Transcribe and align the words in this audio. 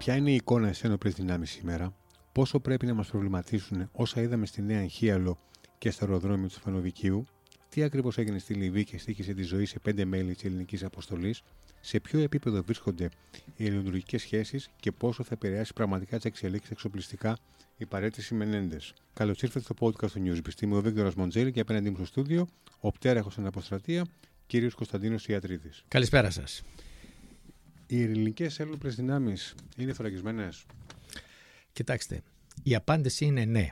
Ποια 0.00 0.16
είναι 0.16 0.30
η 0.30 0.34
εικόνα 0.34 0.72
στι 0.72 0.86
ένοπλε 0.86 1.10
δυνάμει 1.10 1.46
σήμερα, 1.46 1.94
πόσο 2.32 2.60
πρέπει 2.60 2.86
να 2.86 2.94
μας 2.94 3.08
προβληματίσουν 3.08 3.88
όσα 3.92 4.20
είδαμε 4.20 4.46
στη 4.46 4.62
Νέα 4.62 4.80
Αγχίαλο 4.80 5.38
και 5.78 5.90
στο 5.90 6.04
αεροδρόμιο 6.04 6.48
του 6.48 6.60
Φανοδικίου, 6.60 7.24
τι 7.68 7.82
ακριβώς 7.82 8.18
έγινε 8.18 8.38
στη 8.38 8.54
Λιβύη 8.54 8.84
και 8.84 8.98
στήχησε 8.98 9.34
τη 9.34 9.42
ζωή 9.42 9.64
σε 9.64 9.78
πέντε 9.78 10.04
μέλη 10.04 10.34
της 10.34 10.44
ελληνικής 10.44 10.84
αποστολής, 10.84 11.42
σε 11.80 12.00
ποιο 12.00 12.20
επίπεδο 12.20 12.62
βρίσκονται 12.62 13.08
οι 13.56 13.66
ελληνικέ 13.66 14.18
σχέσεις 14.18 14.70
και 14.80 14.92
πόσο 14.92 15.22
θα 15.22 15.30
επηρεάσει 15.34 15.72
πραγματικά 15.72 16.16
τις 16.16 16.24
εξελίξεις 16.24 16.70
εξοπλιστικά 16.70 17.38
η 17.76 17.86
παρέτηση 17.86 18.34
Μενέντες; 18.34 18.94
Καλώς 19.12 19.42
ήρθατε 19.42 19.64
στο 19.64 19.74
podcast 19.80 20.10
του 20.10 20.22
Newsbeast. 20.26 20.62
Είμαι 20.62 20.76
ο 20.76 20.80
Βίκτορας 20.80 21.14
Μοντζέλη 21.14 21.52
και 21.52 21.60
απέναντί 21.60 21.90
μου 21.90 21.96
στο 21.96 22.04
στούντιο 22.04 22.48
ο 22.80 22.90
πτέραχο 22.90 23.30
στην 23.30 23.46
αποστρατεία, 23.46 24.06
κύριος 24.46 24.74
Κωνσταντίνος 24.74 25.26
Ιατρίδης. 25.26 25.84
Καλησπέρα 25.88 26.30
σας. 26.30 26.62
Οι 27.92 28.02
ελληνικέ 28.02 28.48
ένοπλε 28.56 28.90
δυνάμεις 28.90 29.54
είναι 29.76 29.92
θωρακισμένες; 29.92 30.66
Κοιτάξτε, 31.72 32.22
η 32.62 32.74
απάντηση 32.74 33.24
είναι 33.24 33.44
ναι. 33.44 33.68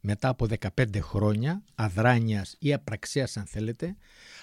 Μετά 0.00 0.28
από 0.28 0.46
15 0.76 1.00
χρόνια 1.00 1.64
αδράνειας 1.74 2.56
ή 2.58 2.72
απραξίας 2.72 3.36
αν 3.36 3.46
θέλετε, 3.46 3.96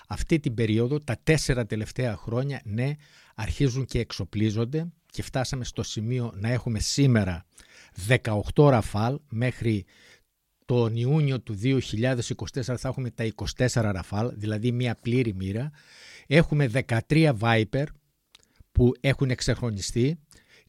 αυτή 0.08 0.40
την 0.40 0.53
περίοδο, 0.53 1.00
τα 1.00 1.17
τέσσερα 1.23 1.66
τελευταία 1.66 2.16
χρόνια, 2.16 2.62
ναι, 2.63 2.91
αρχίζουν 3.36 3.86
και 3.86 4.00
εξοπλίζονται 4.00 4.88
και 5.05 5.23
φτάσαμε 5.23 5.64
στο 5.64 5.84
σημείο 5.84 6.34
να 6.36 6.50
έχουμε 6.50 6.80
σήμερα 6.80 7.45
18 8.08 8.41
ραφάλ 8.55 9.20
μέχρι 9.30 9.86
τον 10.66 10.95
Ιούνιο 10.95 11.41
του 11.41 11.59
2024 11.64 11.80
θα 12.62 12.88
έχουμε 12.88 13.09
τα 13.09 13.31
24 13.58 13.67
ραφάλ, 13.73 14.31
δηλαδή 14.36 14.72
μια 14.72 14.95
πλήρη 15.02 15.34
μοίρα. 15.34 15.72
Έχουμε 16.28 16.69
13 17.09 17.34
Viper 17.39 17.86
που 18.78 18.92
έχουν 19.00 19.30
εκσυγχρονιστεί 19.30 20.20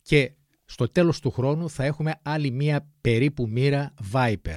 και 0.02 0.32
στο 0.64 0.88
τέλος 0.88 1.20
του 1.20 1.30
χρόνου 1.30 1.70
θα 1.70 1.84
έχουμε 1.84 2.14
άλλη 2.22 2.50
μία 2.50 2.88
περίπου 3.00 3.48
μοίρα 3.48 3.94
Viper. 4.12 4.56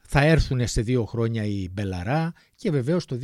Θα 0.00 0.20
έρθουν 0.20 0.66
σε 0.66 0.80
δύο 0.80 1.04
χρόνια 1.04 1.44
οι 1.44 1.68
Μπελαρά 1.72 2.32
και 2.54 2.70
βεβαίως 2.70 3.04
το 3.04 3.18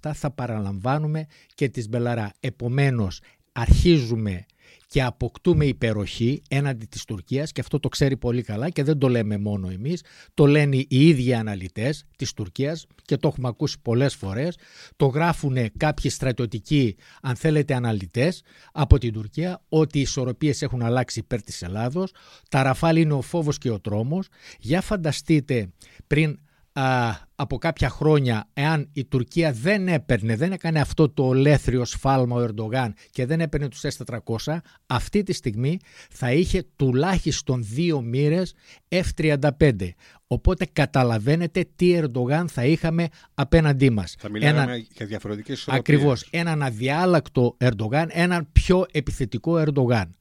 2027 0.00 0.10
θα 0.14 0.30
παραλαμβάνουμε 0.30 1.26
και 1.54 1.68
τις 1.68 1.88
Μπελαρά. 1.88 2.32
Επομένως 2.40 3.20
αρχίζουμε 3.52 4.46
και 4.90 5.02
αποκτούμε 5.02 5.64
υπεροχή 5.64 6.42
έναντι 6.48 6.84
της 6.84 7.04
Τουρκίας 7.04 7.52
και 7.52 7.60
αυτό 7.60 7.80
το 7.80 7.88
ξέρει 7.88 8.16
πολύ 8.16 8.42
καλά 8.42 8.70
και 8.70 8.82
δεν 8.82 8.98
το 8.98 9.08
λέμε 9.08 9.38
μόνο 9.38 9.68
εμείς, 9.68 10.02
το 10.34 10.46
λένε 10.46 10.76
οι 10.76 10.86
ίδιοι 10.88 11.34
αναλυτές 11.34 12.04
της 12.16 12.32
Τουρκίας 12.32 12.86
και 13.02 13.16
το 13.16 13.28
έχουμε 13.28 13.48
ακούσει 13.48 13.76
πολλές 13.82 14.14
φορές, 14.14 14.56
το 14.96 15.06
γράφουν 15.06 15.56
κάποιοι 15.76 16.10
στρατιωτικοί 16.10 16.96
αν 17.22 17.36
θέλετε 17.36 17.74
αναλυτές 17.74 18.42
από 18.72 18.98
την 18.98 19.12
Τουρκία 19.12 19.62
ότι 19.68 19.98
οι 19.98 20.00
ισορροπίες 20.00 20.62
έχουν 20.62 20.82
αλλάξει 20.82 21.18
υπέρ 21.18 21.42
της 21.42 21.62
Ελλάδος, 21.62 22.12
τα 22.48 22.62
Ραφάλ 22.62 22.96
είναι 22.96 23.12
ο 23.12 23.20
φόβος 23.20 23.58
και 23.58 23.70
ο 23.70 23.80
τρόμος, 23.80 24.28
για 24.58 24.80
φανταστείτε 24.80 25.68
πριν 26.06 26.38
α, 26.72 27.10
από 27.34 27.58
κάποια 27.58 27.88
χρόνια 27.88 28.48
εάν 28.52 28.88
η 28.92 29.04
Τουρκία 29.04 29.52
δεν 29.52 29.88
έπαιρνε, 29.88 30.36
δεν 30.36 30.52
έκανε 30.52 30.80
αυτό 30.80 31.08
το 31.08 31.26
ολέθριο 31.26 31.84
σφάλμα 31.84 32.36
ο 32.36 32.48
Ερντογάν 32.48 32.94
και 33.10 33.26
δεν 33.26 33.40
έπαιρνε 33.40 33.68
τους 33.68 33.82
S400, 33.82 34.56
αυτή 34.86 35.22
τη 35.22 35.32
στιγμή 35.32 35.78
θα 36.10 36.32
είχε 36.32 36.64
τουλάχιστον 36.76 37.64
δύο 37.64 38.00
μοίρες 38.00 38.54
F-35. 38.88 39.88
Οπότε 40.26 40.66
καταλαβαίνετε 40.72 41.68
τι 41.76 42.00
Ερντογάν 42.02 42.48
θα 42.48 42.64
είχαμε 42.64 43.08
απέναντί 43.34 43.90
μας. 43.90 44.14
Θα 44.18 44.30
μιλάμε 44.30 44.62
Ένα... 44.62 44.76
για 44.76 45.06
διαφορετικές 45.06 45.68
Ακριβώς. 45.68 46.28
Έναν 46.30 46.62
αδιάλακτο 46.62 47.56
Ερντογάν, 47.58 48.08
έναν 48.12 48.48
πιο 48.52 48.86
επιθετικό 48.90 49.58
Ερντογάν. 49.58 50.16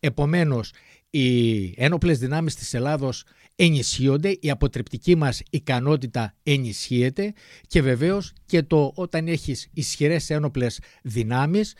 Επομένως, 0.00 0.72
οι 1.10 1.64
ένοπλες 1.76 2.18
δυνάμεις 2.18 2.54
της 2.54 2.74
Ελλάδος 2.74 3.24
ενισχύονται, 3.56 4.36
η 4.40 4.50
αποτρεπτική 4.50 5.14
μας 5.16 5.42
ικανότητα 5.50 6.34
ενισχύεται 6.42 7.32
και 7.66 7.82
βεβαίως 7.82 8.32
και 8.46 8.62
το 8.62 8.92
όταν 8.94 9.28
έχεις 9.28 9.68
ισχυρές 9.72 10.30
ένοπλες 10.30 10.80
δυνάμεις 11.02 11.74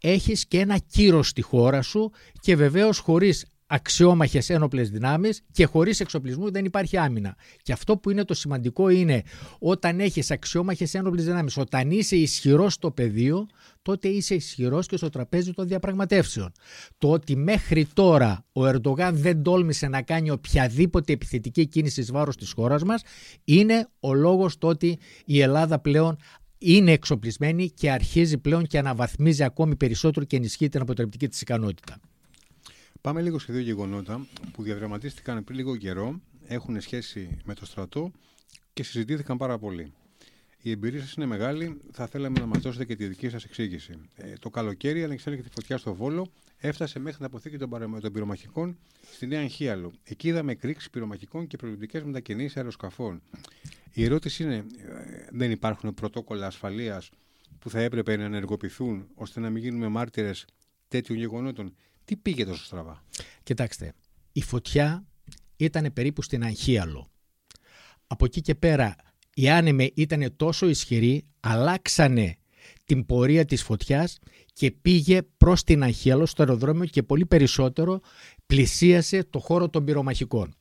έχεις 0.00 0.46
και 0.46 0.58
ένα 0.58 0.78
κύρος 0.78 1.28
στη 1.28 1.42
χώρα 1.42 1.82
σου 1.82 2.10
και 2.40 2.56
βεβαίως 2.56 2.98
χωρίς 2.98 3.46
αξιόμαχες 3.72 4.50
ένοπλες 4.50 4.90
δυνάμεις 4.90 5.42
και 5.52 5.64
χωρίς 5.64 6.00
εξοπλισμούς 6.00 6.50
δεν 6.50 6.64
υπάρχει 6.64 6.96
άμυνα. 6.96 7.36
Και 7.62 7.72
αυτό 7.72 7.96
που 7.96 8.10
είναι 8.10 8.24
το 8.24 8.34
σημαντικό 8.34 8.88
είναι 8.88 9.22
όταν 9.58 10.00
έχεις 10.00 10.30
αξιόμαχες 10.30 10.94
ένοπλες 10.94 11.24
δυνάμεις, 11.24 11.56
όταν 11.56 11.90
είσαι 11.90 12.16
ισχυρός 12.16 12.72
στο 12.72 12.90
πεδίο, 12.90 13.46
τότε 13.82 14.08
είσαι 14.08 14.34
ισχυρός 14.34 14.86
και 14.86 14.96
στο 14.96 15.08
τραπέζι 15.08 15.52
των 15.52 15.66
διαπραγματεύσεων. 15.66 16.52
Το 16.98 17.10
ότι 17.10 17.36
μέχρι 17.36 17.86
τώρα 17.86 18.44
ο 18.52 18.66
Ερντογάν 18.66 19.16
δεν 19.16 19.42
τόλμησε 19.42 19.88
να 19.88 20.02
κάνει 20.02 20.30
οποιαδήποτε 20.30 21.12
επιθετική 21.12 21.66
κίνηση 21.66 22.00
εις 22.00 22.10
βάρος 22.10 22.36
της 22.36 22.52
χώρας 22.52 22.82
μας, 22.82 23.02
είναι 23.44 23.88
ο 24.00 24.14
λόγος 24.14 24.58
το 24.58 24.66
ότι 24.66 24.98
η 25.24 25.40
Ελλάδα 25.40 25.78
πλέον 25.78 26.16
είναι 26.58 26.92
εξοπλισμένη 26.92 27.70
και 27.70 27.90
αρχίζει 27.90 28.38
πλέον 28.38 28.66
και 28.66 28.78
αναβαθμίζει 28.78 29.44
ακόμη 29.44 29.76
περισσότερο 29.76 30.26
και 30.26 30.36
ενισχύει 30.36 30.68
την 30.68 30.80
αποτρεπτική 30.80 31.28
της 31.28 31.40
ικανότητα. 31.40 32.00
Πάμε 33.00 33.22
λίγο 33.22 33.38
σε 33.38 33.52
δύο 33.52 33.62
γεγονότα 33.62 34.26
που 34.52 34.62
διαδραματίστηκαν 34.62 35.44
πριν 35.44 35.58
λίγο 35.58 35.76
καιρό, 35.76 36.20
έχουν 36.46 36.80
σχέση 36.80 37.36
με 37.44 37.54
το 37.54 37.66
στρατό 37.66 38.10
και 38.72 38.82
συζητήθηκαν 38.82 39.36
πάρα 39.36 39.58
πολύ. 39.58 39.92
Η 40.62 40.70
εμπειρία 40.70 41.00
σας 41.00 41.12
είναι 41.12 41.26
μεγάλη. 41.26 41.80
Θα 41.92 42.06
θέλαμε 42.06 42.38
να 42.40 42.46
μας 42.46 42.62
δώσετε 42.62 42.84
και 42.84 42.96
τη 42.96 43.06
δική 43.06 43.28
σας 43.28 43.44
εξήγηση. 43.44 43.94
Ε, 44.14 44.32
το 44.40 44.50
καλοκαίρι, 44.50 45.04
ανεξέλεκτη 45.04 45.48
φωτιά 45.54 45.76
στο 45.78 45.94
Βόλο, 45.94 46.26
έφτασε 46.58 46.98
μέχρι 46.98 47.16
την 47.16 47.26
αποθήκη 47.26 47.58
των, 47.58 48.00
των 48.00 48.12
πυρομαχικών 48.12 48.78
στη 49.12 49.26
Νέα 49.26 49.40
Αγχίαλο. 49.40 49.92
Εκεί 50.04 50.28
είδαμε 50.28 50.52
εκρήξει 50.52 50.90
πυρομαχικών 50.90 51.46
και 51.46 51.56
προληπτικέ 51.56 52.02
μετακινήσεις 52.04 52.56
αεροσκαφών. 52.56 53.22
Η 53.92 54.04
ερώτηση 54.04 54.42
είναι, 54.42 54.56
ε, 54.56 54.64
δεν 55.30 55.50
υπάρχουν 55.50 55.94
πρωτόκολλα 55.94 56.46
ασφαλείας 56.46 57.10
που 57.58 57.70
θα 57.70 57.80
έπρεπε 57.80 58.16
να 58.16 58.24
ενεργοποιηθούν 58.24 59.08
ώστε 59.14 59.40
να 59.40 59.50
μην 59.50 59.62
γίνουμε 59.62 59.88
μάρτυρες 59.88 60.46
τέτοιων 60.88 61.18
γεγονότων 61.18 61.74
τι 62.04 62.16
πήγε 62.16 62.44
τόσο 62.44 62.64
στραβά; 62.64 63.04
Κοιτάξτε, 63.42 63.94
η 64.32 64.42
φωτιά 64.42 65.04
ήταν 65.56 65.92
περίπου 65.92 66.22
στην 66.22 66.44
Αγχίαλο. 66.44 67.10
Από 68.06 68.24
εκεί 68.24 68.40
και 68.40 68.54
πέρα 68.54 68.96
οι 69.34 69.48
άνεμοι 69.48 69.92
ήταν 69.94 70.36
τόσο 70.36 70.68
ισχυροί, 70.68 71.24
αλλάξανε 71.40 72.36
την 72.84 73.06
πορεία 73.06 73.44
της 73.44 73.62
φωτιάς 73.62 74.18
και 74.52 74.70
πήγε 74.70 75.22
προς 75.22 75.64
την 75.64 75.82
Αγχίαλο 75.82 76.26
στο 76.26 76.42
αεροδρόμιο 76.42 76.84
και 76.84 77.02
πολύ 77.02 77.26
περισσότερο 77.26 78.00
πλησίασε 78.46 79.24
το 79.24 79.38
χώρο 79.38 79.68
των 79.68 79.84
πυρομαχικών. 79.84 80.54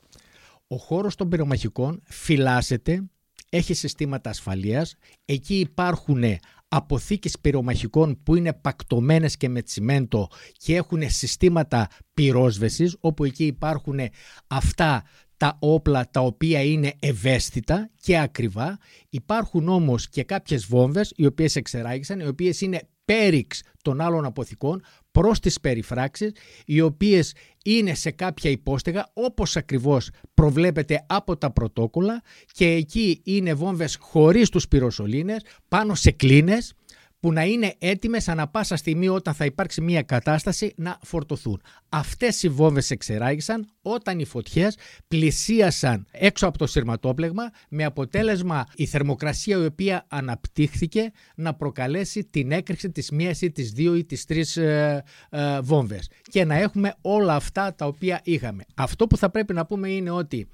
Ο 0.67 0.75
χώρος 0.75 1.15
των 1.15 1.29
πυρομαχικών 1.29 2.01
φυλάσσεται, 2.03 3.09
έχει 3.49 3.73
συστήματα 3.73 4.29
ασφαλείας, 4.29 4.95
εκεί 5.25 5.59
υπάρχουν 5.59 6.23
αποθήκες 6.69 7.39
πυρομαχικών 7.41 8.23
που 8.23 8.35
είναι 8.35 8.53
πακτωμένες 8.53 9.37
και 9.37 9.49
με 9.49 9.61
τσιμέντο 9.61 10.27
και 10.57 10.75
έχουν 10.75 11.09
συστήματα 11.09 11.87
πυρόσβεσης 12.13 12.97
όπου 12.99 13.23
εκεί 13.23 13.45
υπάρχουν 13.45 13.99
αυτά 14.47 15.03
τα 15.37 15.57
όπλα 15.59 16.09
τα 16.11 16.21
οποία 16.21 16.63
είναι 16.63 16.93
ευαίσθητα 16.99 17.89
και 18.01 18.19
ακριβά. 18.19 18.77
Υπάρχουν 19.09 19.67
όμως 19.67 20.09
και 20.09 20.23
κάποιες 20.23 20.65
βόμβες 20.65 21.13
οι 21.15 21.25
οποίες 21.25 21.55
εξεράγησαν, 21.55 22.19
οι 22.19 22.27
οποίες 22.27 22.61
είναι 22.61 22.79
πέριξ 23.05 23.61
των 23.81 24.01
άλλων 24.01 24.25
αποθηκών 24.25 24.81
προς 25.11 25.39
τις 25.39 25.59
περιφράξεις 25.59 26.31
οι 26.65 26.81
οποίες 26.81 27.33
είναι 27.63 27.93
σε 27.93 28.11
κάποια 28.11 28.51
υπόστεγα 28.51 29.09
όπως 29.13 29.57
ακριβώς 29.57 30.09
προβλέπεται 30.33 31.05
από 31.07 31.37
τα 31.37 31.51
πρωτόκολλα 31.51 32.21
και 32.51 32.65
εκεί 32.65 33.21
είναι 33.23 33.53
βόμβες 33.53 33.97
χωρίς 33.99 34.49
τους 34.49 34.67
πυροσολίνες 34.67 35.41
πάνω 35.67 35.95
σε 35.95 36.11
κλίνες 36.11 36.73
που 37.19 37.33
να 37.33 37.43
είναι 37.43 37.75
έτοιμες 37.79 38.27
ανα 38.27 38.47
πάσα 38.47 38.75
στιγμή 38.75 39.07
όταν 39.07 39.33
θα 39.33 39.45
υπάρξει 39.45 39.81
μια 39.81 40.01
κατάσταση 40.01 40.73
να 40.75 40.99
φορτωθούν. 41.01 41.61
Αυτές 41.89 42.43
οι 42.43 42.49
βόμβες 42.49 42.91
εξεράγησαν 42.91 43.67
όταν 43.81 44.19
οι 44.19 44.25
φωτιές 44.25 44.77
πλησίασαν 45.07 46.05
έξω 46.11 46.47
από 46.47 46.57
το 46.57 46.67
σειρματόπλεγμα 46.67 47.49
με 47.69 47.83
αποτέλεσμα 47.83 48.65
η 48.75 48.85
θερμοκρασία 48.85 49.57
η 49.57 49.65
οποία 49.65 50.05
αναπτύχθηκε 50.07 51.11
να 51.35 51.53
προκαλέσει 51.53 52.23
την 52.23 52.51
έκρηξη 52.51 52.91
της 52.91 53.11
μίας 53.11 53.41
ή 53.41 53.51
της 53.51 53.71
δύο 53.71 53.95
ή 53.95 54.05
της 54.05 54.25
τρεις 54.25 54.57
ε, 54.57 55.03
ε, 55.29 55.59
βόμβες 55.61 56.09
και 56.21 56.45
να 56.45 56.55
έχουμε 56.55 56.95
όλα 57.01 57.35
αυτά 57.35 57.75
τα 57.75 57.85
οποία 57.85 58.21
είχαμε. 58.23 58.63
Αυτό 58.75 59.07
που 59.07 59.17
θα 59.17 59.29
πρέπει 59.29 59.53
να 59.53 59.65
πούμε 59.65 59.89
είναι 59.89 60.09
ότι 60.09 60.47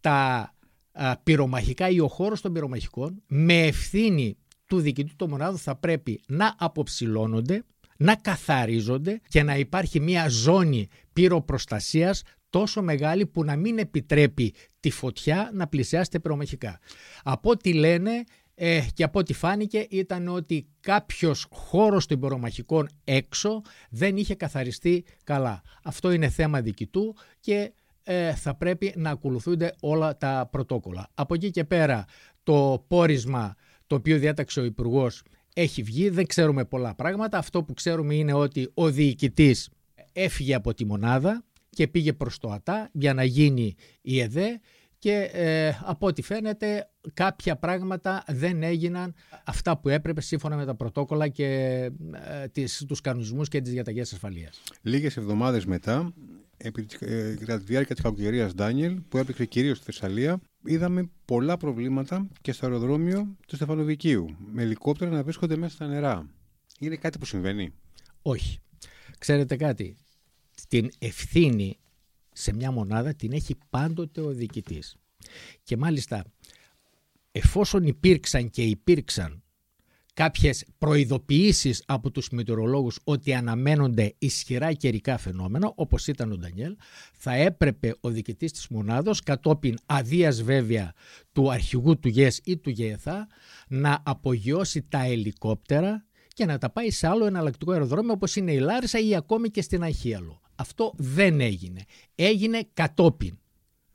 τα 0.00 0.48
πυρομαχικά 1.22 1.88
ή 1.88 2.00
ο 2.00 2.08
χώρος 2.08 2.40
των 2.40 2.52
πυρομαχικών 2.52 3.22
με 3.26 3.66
ευθύνη 3.66 4.36
του 4.74 4.80
διοικητού 4.80 5.16
των 5.16 5.28
μονάδων 5.28 5.58
θα 5.58 5.76
πρέπει 5.76 6.20
να 6.26 6.54
αποψηλώνονται, 6.58 7.64
να 7.96 8.14
καθαρίζονται 8.14 9.20
και 9.28 9.42
να 9.42 9.56
υπάρχει 9.56 10.00
μια 10.00 10.28
ζώνη 10.28 10.88
πυροπροστασίας 11.12 12.22
τόσο 12.50 12.82
μεγάλη 12.82 13.26
που 13.26 13.44
να 13.44 13.56
μην 13.56 13.78
επιτρέπει 13.78 14.54
τη 14.80 14.90
φωτιά 14.90 15.50
να 15.54 15.66
πλησιάσει 15.66 16.10
τα 16.10 16.20
πυρομαχικά. 16.20 16.80
Από 17.22 17.50
ό,τι 17.50 17.72
λένε 17.72 18.24
ε, 18.54 18.80
και 18.94 19.04
από 19.04 19.18
ό,τι 19.18 19.32
φάνηκε 19.32 19.86
ήταν 19.90 20.28
ότι 20.28 20.66
κάποιος 20.80 21.46
χώρος 21.50 22.06
των 22.06 22.16
υπερομαχικών 22.16 22.88
έξω 23.04 23.62
δεν 23.90 24.16
είχε 24.16 24.34
καθαριστεί 24.34 25.04
καλά. 25.24 25.62
Αυτό 25.82 26.10
είναι 26.10 26.28
θέμα 26.28 26.60
διοικητού 26.60 27.14
και 27.40 27.72
ε, 28.02 28.34
θα 28.34 28.54
πρέπει 28.54 28.92
να 28.96 29.10
ακολουθούνται 29.10 29.74
όλα 29.80 30.16
τα 30.16 30.48
πρωτόκολλα. 30.50 31.08
Από 31.14 31.34
εκεί 31.34 31.50
και 31.50 31.64
πέρα 31.64 32.04
το 32.42 32.84
πόρισμα 32.88 33.54
το 33.86 33.94
οποίο 33.94 34.18
διέταξε 34.18 34.60
ο 34.60 34.64
υπουργός 34.64 35.22
έχει 35.54 35.82
βγει, 35.82 36.08
δεν 36.08 36.26
ξέρουμε 36.26 36.64
πολλά 36.64 36.94
πράγματα. 36.94 37.38
Αυτό 37.38 37.62
που 37.62 37.74
ξέρουμε 37.74 38.14
είναι 38.14 38.32
ότι 38.32 38.70
ο 38.74 38.90
διοικητής 38.90 39.70
έφυγε 40.12 40.54
από 40.54 40.74
τη 40.74 40.84
μονάδα 40.84 41.44
και 41.70 41.88
πήγε 41.88 42.12
προς 42.12 42.38
το 42.38 42.50
ΑΤΑ 42.50 42.90
για 42.92 43.14
να 43.14 43.24
γίνει 43.24 43.74
η 44.00 44.20
ΕΔΕ 44.20 44.60
και 44.98 45.30
ε, 45.32 45.72
από 45.84 46.06
ό,τι 46.06 46.22
φαίνεται 46.22 46.90
κάποια 47.14 47.56
πράγματα 47.56 48.24
δεν 48.26 48.62
έγιναν 48.62 49.14
αυτά 49.44 49.78
που 49.78 49.88
έπρεπε 49.88 50.20
σύμφωνα 50.20 50.56
με 50.56 50.64
τα 50.64 50.74
πρωτόκολλα 50.74 51.28
και 51.28 51.44
ε, 52.12 52.48
τις, 52.52 52.84
τους 52.88 53.00
κανονισμούς 53.00 53.48
και 53.48 53.60
τις 53.60 53.72
διαταγές 53.72 54.12
ασφαλείας. 54.12 54.62
Λίγες 54.82 55.16
εβδομάδες 55.16 55.66
μετά, 55.66 56.12
επί, 56.56 56.86
ε, 56.98 57.34
κατά 57.34 57.58
τη 57.58 57.64
διάρκεια 57.64 57.94
της 57.94 58.04
κακοκαιρίας 58.04 58.54
Ντάνιελ, 58.54 59.00
που 59.00 59.18
έπαιξε 59.18 59.44
κυρίως 59.44 59.76
στη 59.76 59.86
Θεσσαλία, 59.86 60.40
είδαμε 60.64 61.10
πολλά 61.24 61.56
προβλήματα 61.56 62.28
και 62.40 62.52
στο 62.52 62.66
αεροδρόμιο 62.66 63.36
του 63.46 63.56
Στεφανοβικίου, 63.56 64.36
με 64.52 64.62
ελικόπτερα 64.62 65.10
να 65.10 65.22
βρίσκονται 65.22 65.56
μέσα 65.56 65.74
στα 65.74 65.86
νερά. 65.86 66.30
Είναι 66.78 66.96
κάτι 66.96 67.18
που 67.18 67.24
συμβαίνει; 67.24 67.72
Όχι. 68.22 68.58
Ξέρετε 69.18 69.56
κάτι, 69.56 69.96
την 70.68 70.90
ευθύνη 70.98 71.78
σε 72.32 72.54
μια 72.54 72.70
μονάδα 72.70 73.14
την 73.14 73.32
έχει 73.32 73.56
πάντοτε 73.70 74.20
ο 74.20 74.32
διοικητής. 74.32 74.96
Και 75.62 75.76
μάλιστα 75.76 76.24
εφόσον 77.32 77.86
υπήρξαν 77.86 78.50
και 78.50 78.62
υπήρξαν 78.62 79.43
κάποιες 80.14 80.64
προειδοποιήσεις 80.78 81.82
από 81.86 82.10
τους 82.10 82.28
μετεωρολόγους 82.30 82.98
ότι 83.04 83.34
αναμένονται 83.34 84.14
ισχυρά 84.18 84.72
καιρικά 84.72 85.18
φαινόμενα, 85.18 85.72
όπως 85.74 86.06
ήταν 86.06 86.32
ο 86.32 86.36
Ντανιέλ, 86.36 86.76
θα 87.12 87.34
έπρεπε 87.34 87.94
ο 88.00 88.08
διοικητής 88.08 88.52
της 88.52 88.68
μονάδος, 88.68 89.20
κατόπιν 89.20 89.74
αδείας 89.86 90.42
βέβαια 90.42 90.92
του 91.32 91.50
αρχηγού 91.50 91.98
του 91.98 92.08
ΓΕΣ 92.08 92.40
ή 92.44 92.56
του 92.56 92.70
ΓΕΘΑ, 92.70 93.26
να 93.68 94.02
απογειώσει 94.04 94.82
τα 94.82 95.04
ελικόπτερα 95.04 96.04
και 96.28 96.44
να 96.44 96.58
τα 96.58 96.70
πάει 96.70 96.90
σε 96.90 97.06
άλλο 97.06 97.26
εναλλακτικό 97.26 97.72
αεροδρόμιο 97.72 98.12
όπως 98.12 98.36
είναι 98.36 98.52
η 98.52 98.58
Λάρισα 98.58 98.98
ή 98.98 99.14
ακόμη 99.14 99.48
και 99.48 99.62
στην 99.62 99.82
Αχίαλο. 99.82 100.40
Αυτό 100.54 100.92
δεν 100.96 101.40
έγινε. 101.40 101.80
Έγινε 102.14 102.68
κατόπιν 102.74 103.38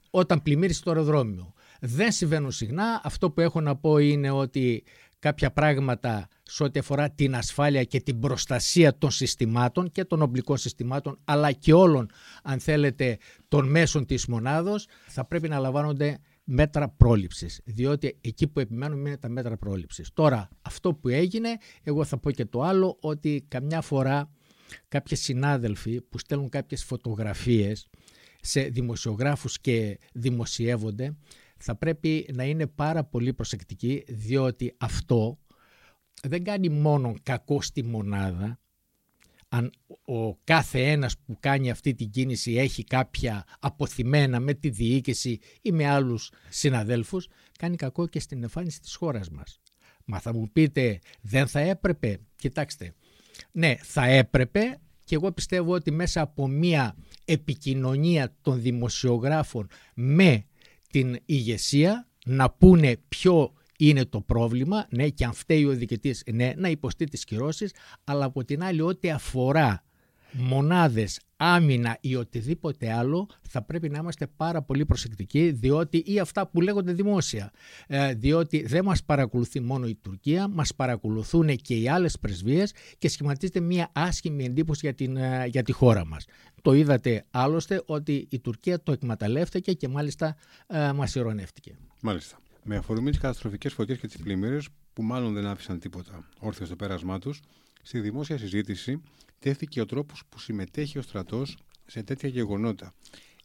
όταν 0.09 0.41
πλημμύρισε 0.41 0.83
το 0.83 0.91
αεροδρόμιο. 0.91 1.53
Δεν 1.79 2.11
συμβαίνουν 2.11 2.51
συχνά. 2.51 3.01
Αυτό 3.03 3.31
που 3.31 3.41
έχω 3.41 3.61
να 3.61 3.75
πω 3.75 3.97
είναι 3.97 4.29
ότι 4.29 4.83
κάποια 5.19 5.51
πράγματα 5.51 6.27
σε 6.43 6.63
ό,τι 6.63 6.79
αφορά 6.79 7.09
την 7.09 7.35
ασφάλεια 7.35 7.83
και 7.83 8.01
την 8.01 8.19
προστασία 8.19 8.97
των 8.97 9.11
συστημάτων 9.11 9.91
και 9.91 10.05
των 10.05 10.21
ομπλικών 10.21 10.57
συστημάτων 10.57 11.19
αλλά 11.25 11.51
και 11.51 11.73
όλων 11.73 12.09
αν 12.43 12.59
θέλετε 12.59 13.17
των 13.47 13.69
μέσων 13.69 14.05
της 14.05 14.25
μονάδος 14.25 14.87
θα 15.07 15.25
πρέπει 15.25 15.47
να 15.47 15.59
λαμβάνονται 15.59 16.19
μέτρα 16.43 16.89
πρόληψης 16.89 17.61
διότι 17.65 18.17
εκεί 18.21 18.47
που 18.47 18.59
επιμένουμε 18.59 19.09
είναι 19.09 19.17
τα 19.17 19.29
μέτρα 19.29 19.57
πρόληψης. 19.57 20.09
Τώρα 20.13 20.49
αυτό 20.61 20.93
που 20.93 21.07
έγινε 21.07 21.49
εγώ 21.83 22.03
θα 22.03 22.17
πω 22.17 22.31
και 22.31 22.45
το 22.45 22.61
άλλο 22.61 22.97
ότι 23.01 23.45
καμιά 23.47 23.81
φορά 23.81 24.29
κάποιοι 24.87 25.17
συνάδελφοι 25.17 26.01
που 26.01 26.17
στέλνουν 26.17 26.49
κάποιες 26.49 26.83
φωτογραφίες 26.83 27.87
σε 28.41 28.61
δημοσιογράφους 28.61 29.59
και 29.59 29.99
δημοσιεύονται 30.13 31.15
θα 31.59 31.75
πρέπει 31.75 32.29
να 32.33 32.43
είναι 32.43 32.67
πάρα 32.67 33.03
πολύ 33.03 33.33
προσεκτικοί 33.33 34.03
διότι 34.07 34.75
αυτό 34.77 35.39
δεν 36.23 36.43
κάνει 36.43 36.69
μόνο 36.69 37.13
κακό 37.23 37.61
στη 37.61 37.83
μονάδα 37.83 38.59
αν 39.49 39.71
ο 40.05 40.35
κάθε 40.35 40.91
ένας 40.91 41.17
που 41.17 41.37
κάνει 41.39 41.69
αυτή 41.69 41.93
την 41.93 42.09
κίνηση 42.09 42.53
έχει 42.53 42.83
κάποια 42.83 43.43
αποθυμένα 43.59 44.39
με 44.39 44.53
τη 44.53 44.69
διοίκηση 44.69 45.39
ή 45.61 45.71
με 45.71 45.87
άλλους 45.87 46.31
συναδέλφους, 46.49 47.27
κάνει 47.59 47.75
κακό 47.75 48.07
και 48.07 48.19
στην 48.19 48.43
εμφάνιση 48.43 48.81
της 48.81 48.95
χώρας 48.95 49.29
μας. 49.29 49.61
Μα 50.05 50.19
θα 50.19 50.33
μου 50.33 50.49
πείτε 50.51 50.99
δεν 51.21 51.47
θα 51.47 51.59
έπρεπε, 51.59 52.19
κοιτάξτε, 52.35 52.93
ναι 53.51 53.75
θα 53.81 54.05
έπρεπε 54.05 54.79
και 55.03 55.15
εγώ 55.15 55.31
πιστεύω 55.31 55.73
ότι 55.73 55.91
μέσα 55.91 56.21
από 56.21 56.47
μια 56.47 56.95
επικοινωνία 57.25 58.35
των 58.41 58.61
δημοσιογράφων 58.61 59.67
με 59.93 60.45
την 60.91 61.19
ηγεσία 61.25 62.07
να 62.25 62.49
πούνε 62.49 62.97
ποιο 63.09 63.53
είναι 63.77 64.05
το 64.05 64.21
πρόβλημα, 64.21 64.87
ναι, 64.89 65.09
και 65.09 65.25
αν 65.25 65.33
φταίει 65.33 65.65
ο 65.65 65.71
διοικητής, 65.71 66.23
ναι, 66.31 66.53
να 66.55 66.69
υποστεί 66.69 67.05
τις 67.05 67.23
κυρώσεις, 67.23 67.73
αλλά 68.03 68.25
από 68.25 68.45
την 68.45 68.63
άλλη 68.63 68.81
ό,τι 68.81 69.09
αφορά 69.09 69.83
μονάδες, 70.31 71.19
άμυνα 71.41 71.97
ή 72.01 72.15
οτιδήποτε 72.15 72.91
άλλο 72.91 73.29
θα 73.41 73.61
πρέπει 73.61 73.89
να 73.89 73.97
είμαστε 73.97 74.27
πάρα 74.27 74.61
πολύ 74.61 74.85
προσεκτικοί 74.85 75.51
διότι 75.51 76.03
ή 76.05 76.19
αυτά 76.19 76.47
που 76.47 76.61
λέγονται 76.61 76.93
δημόσια 76.93 77.51
ε, 77.87 78.13
διότι 78.13 78.65
δεν 78.65 78.83
μας 78.85 79.03
παρακολουθεί 79.03 79.59
μόνο 79.59 79.87
η 79.87 79.95
Τουρκία 79.95 80.47
μας 80.47 80.75
παρακολουθούν 80.75 81.55
και 81.55 81.75
οι 81.75 81.89
άλλες 81.89 82.19
πρεσβείες 82.19 82.73
και 82.97 83.09
σχηματίζεται 83.09 83.59
μια 83.59 83.89
άσχημη 83.93 84.45
εντύπωση 84.45 84.79
για, 84.83 84.93
την, 84.93 85.17
ε, 85.17 85.45
για 85.47 85.63
τη 85.63 85.71
χώρα 85.71 86.05
μας. 86.05 86.25
Το 86.61 86.73
είδατε 86.73 87.25
άλλωστε 87.31 87.83
ότι 87.85 88.27
η 88.29 88.39
Τουρκία 88.39 88.83
το 88.83 88.91
εκμεταλλεύτηκε 88.91 89.73
και 89.73 89.87
μάλιστα 89.87 90.35
ε, 90.67 90.91
μας 90.91 91.15
ειρωνεύτηκε. 91.15 91.75
Μάλιστα. 92.01 92.39
Με 92.63 92.75
αφορμή 92.75 93.09
τις 93.09 93.19
καταστροφικές 93.19 93.73
φωτιές 93.73 93.97
και 93.97 94.07
τις 94.07 94.17
πλημμύρες, 94.17 94.67
που 94.93 95.03
μάλλον 95.03 95.33
δεν 95.33 95.47
άφησαν 95.47 95.79
τίποτα 95.79 96.29
όρθιο 96.39 96.65
στο 96.65 96.75
πέρασμά 96.75 97.19
τους, 97.19 97.41
στη 97.89 97.99
δημόσια 97.99 98.37
συζήτηση 98.37 99.01
τέθηκε 99.39 99.81
ο 99.81 99.85
τρόπος 99.85 100.23
που 100.29 100.39
συμμετέχει 100.39 100.97
ο 100.97 101.01
στρατός 101.01 101.57
σε 101.85 102.03
τέτοια 102.03 102.29
γεγονότα. 102.29 102.93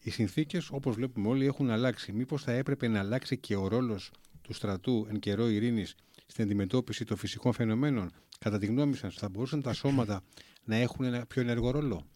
Οι 0.02 0.10
συνθήκες, 0.10 0.68
όπως 0.70 0.94
βλέπουμε 0.94 1.28
όλοι, 1.28 1.46
έχουν 1.46 1.70
αλλάξει. 1.70 2.12
Μήπως 2.12 2.42
θα 2.42 2.52
έπρεπε 2.52 2.88
να 2.88 2.98
αλλάξει 2.98 3.38
και 3.38 3.56
ο 3.56 3.68
ρόλος 3.68 4.10
του 4.42 4.52
στρατού 4.52 5.06
εν 5.10 5.18
καιρό 5.18 5.48
ειρήνης 5.48 5.94
στην 6.26 6.44
αντιμετώπιση 6.44 7.04
των 7.04 7.16
φυσικών 7.16 7.52
φαινομένων; 7.52 8.12
Κατά 8.38 8.58
τη 8.58 8.66
γνώμη 8.66 8.96
σας, 8.96 9.14
θα 9.14 9.28
μπορούσαν 9.28 9.62
τα 9.62 9.72
σώματα 9.72 10.22
να 10.64 10.76
έχουν 10.76 11.04
ένα 11.04 11.26
πιο 11.26 11.42
ενεργό 11.42 11.70
ρόλο; 11.70 12.06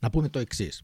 Να 0.00 0.10
πούμε 0.10 0.28
το 0.28 0.38
εξής. 0.38 0.82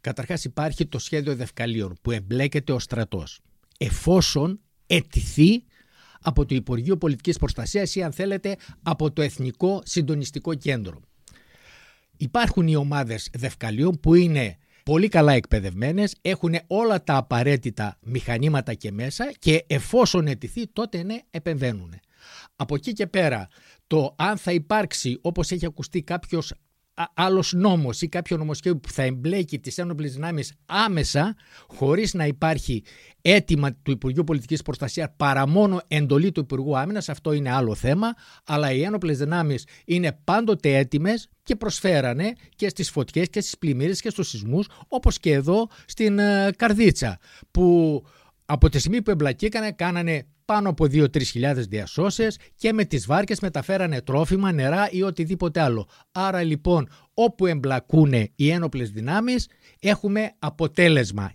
Καταρχάς 0.00 0.44
υπάρχει 0.44 0.86
το 0.86 0.98
σχέδιο 0.98 1.34
δευκαλίων 1.36 1.96
που 2.02 2.10
εμπλέκεται 2.10 2.72
ο 2.72 2.78
στρατός 2.78 3.40
εφόσον 3.78 4.60
ετηθεί 4.86 5.64
από 6.26 6.46
το 6.46 6.54
Υπουργείο 6.54 6.96
Πολιτικής 6.96 7.38
Προστασίας 7.38 7.94
ή 7.94 8.02
αν 8.02 8.12
θέλετε 8.12 8.56
από 8.82 9.10
το 9.12 9.22
Εθνικό 9.22 9.82
Συντονιστικό 9.84 10.54
Κέντρο. 10.54 11.00
Υπάρχουν 12.16 12.66
οι 12.66 12.76
ομάδες 12.76 13.28
δευκαλίων 13.32 14.00
που 14.00 14.14
είναι 14.14 14.58
πολύ 14.82 15.08
καλά 15.08 15.32
εκπαιδευμένες, 15.32 16.14
έχουν 16.22 16.54
όλα 16.66 17.04
τα 17.04 17.16
απαραίτητα 17.16 17.98
μηχανήματα 18.02 18.74
και 18.74 18.92
μέσα 18.92 19.32
και 19.38 19.64
εφόσον 19.66 20.26
ετηθεί 20.26 20.66
τότε 20.66 21.02
ναι 21.02 21.18
επεμβαίνουν. 21.30 21.94
Από 22.56 22.74
εκεί 22.74 22.92
και 22.92 23.06
πέρα 23.06 23.48
το 23.86 24.14
αν 24.18 24.36
θα 24.36 24.52
υπάρξει 24.52 25.18
όπως 25.20 25.50
έχει 25.50 25.66
ακουστεί 25.66 26.02
κάποιος 26.02 26.52
άλλος 27.14 27.52
νόμος 27.52 28.02
ή 28.02 28.08
κάποιο 28.08 28.36
νομοσχέδιο 28.36 28.80
που 28.80 28.90
θα 28.90 29.02
εμπλέκει 29.02 29.58
τις 29.58 29.78
ένοπλες 29.78 30.12
δυνάμεις 30.12 30.54
άμεσα, 30.66 31.36
χωρίς 31.66 32.14
να 32.14 32.26
υπάρχει 32.26 32.82
αίτημα 33.22 33.72
του 33.72 33.90
Υπουργείου 33.90 34.24
Πολιτικής 34.24 34.62
Προστασίας 34.62 35.08
παρά 35.16 35.48
μόνο 35.48 35.80
εντολή 35.88 36.32
του 36.32 36.40
Υπουργού 36.40 36.78
Άμυνας, 36.78 37.08
αυτό 37.08 37.32
είναι 37.32 37.50
άλλο 37.50 37.74
θέμα. 37.74 38.14
Αλλά 38.44 38.72
οι 38.72 38.82
ένοπλες 38.82 39.18
δυνάμεις 39.18 39.66
είναι 39.84 40.18
πάντοτε 40.24 40.76
έτοιμες 40.76 41.28
και 41.42 41.56
προσφέρανε 41.56 42.32
και 42.56 42.68
στις 42.68 42.90
φωτιές 42.90 43.28
και 43.28 43.40
στις 43.40 43.58
πλημμύρες 43.58 44.00
και 44.00 44.10
στους 44.10 44.28
σεισμούς, 44.28 44.68
όπως 44.88 45.18
και 45.18 45.32
εδώ 45.32 45.68
στην 45.86 46.18
ε, 46.18 46.50
Καρδίτσα. 46.56 47.18
Που 47.50 48.04
από 48.46 48.68
τη 48.68 48.78
στιγμή 48.78 49.02
που 49.02 49.10
εμπλακήκανε, 49.10 49.72
κάνανε 49.72 50.26
πάνω 50.46 50.68
από 50.68 50.84
2-3 50.84 51.24
χιλιάδες 51.24 51.66
διασώσεις 51.66 52.38
και 52.54 52.72
με 52.72 52.84
τις 52.84 53.06
βάρκες 53.06 53.40
μεταφέρανε 53.40 54.00
τρόφιμα, 54.00 54.52
νερά 54.52 54.90
ή 54.90 55.02
οτιδήποτε 55.02 55.60
άλλο. 55.60 55.88
Άρα 56.12 56.42
λοιπόν 56.42 56.88
όπου 57.14 57.46
εμπλακούν 57.46 58.12
οι 58.12 58.50
ένοπλες 58.50 58.90
δυνάμεις 58.90 59.48
έχουμε 59.80 60.34
αποτέλεσμα. 60.38 61.32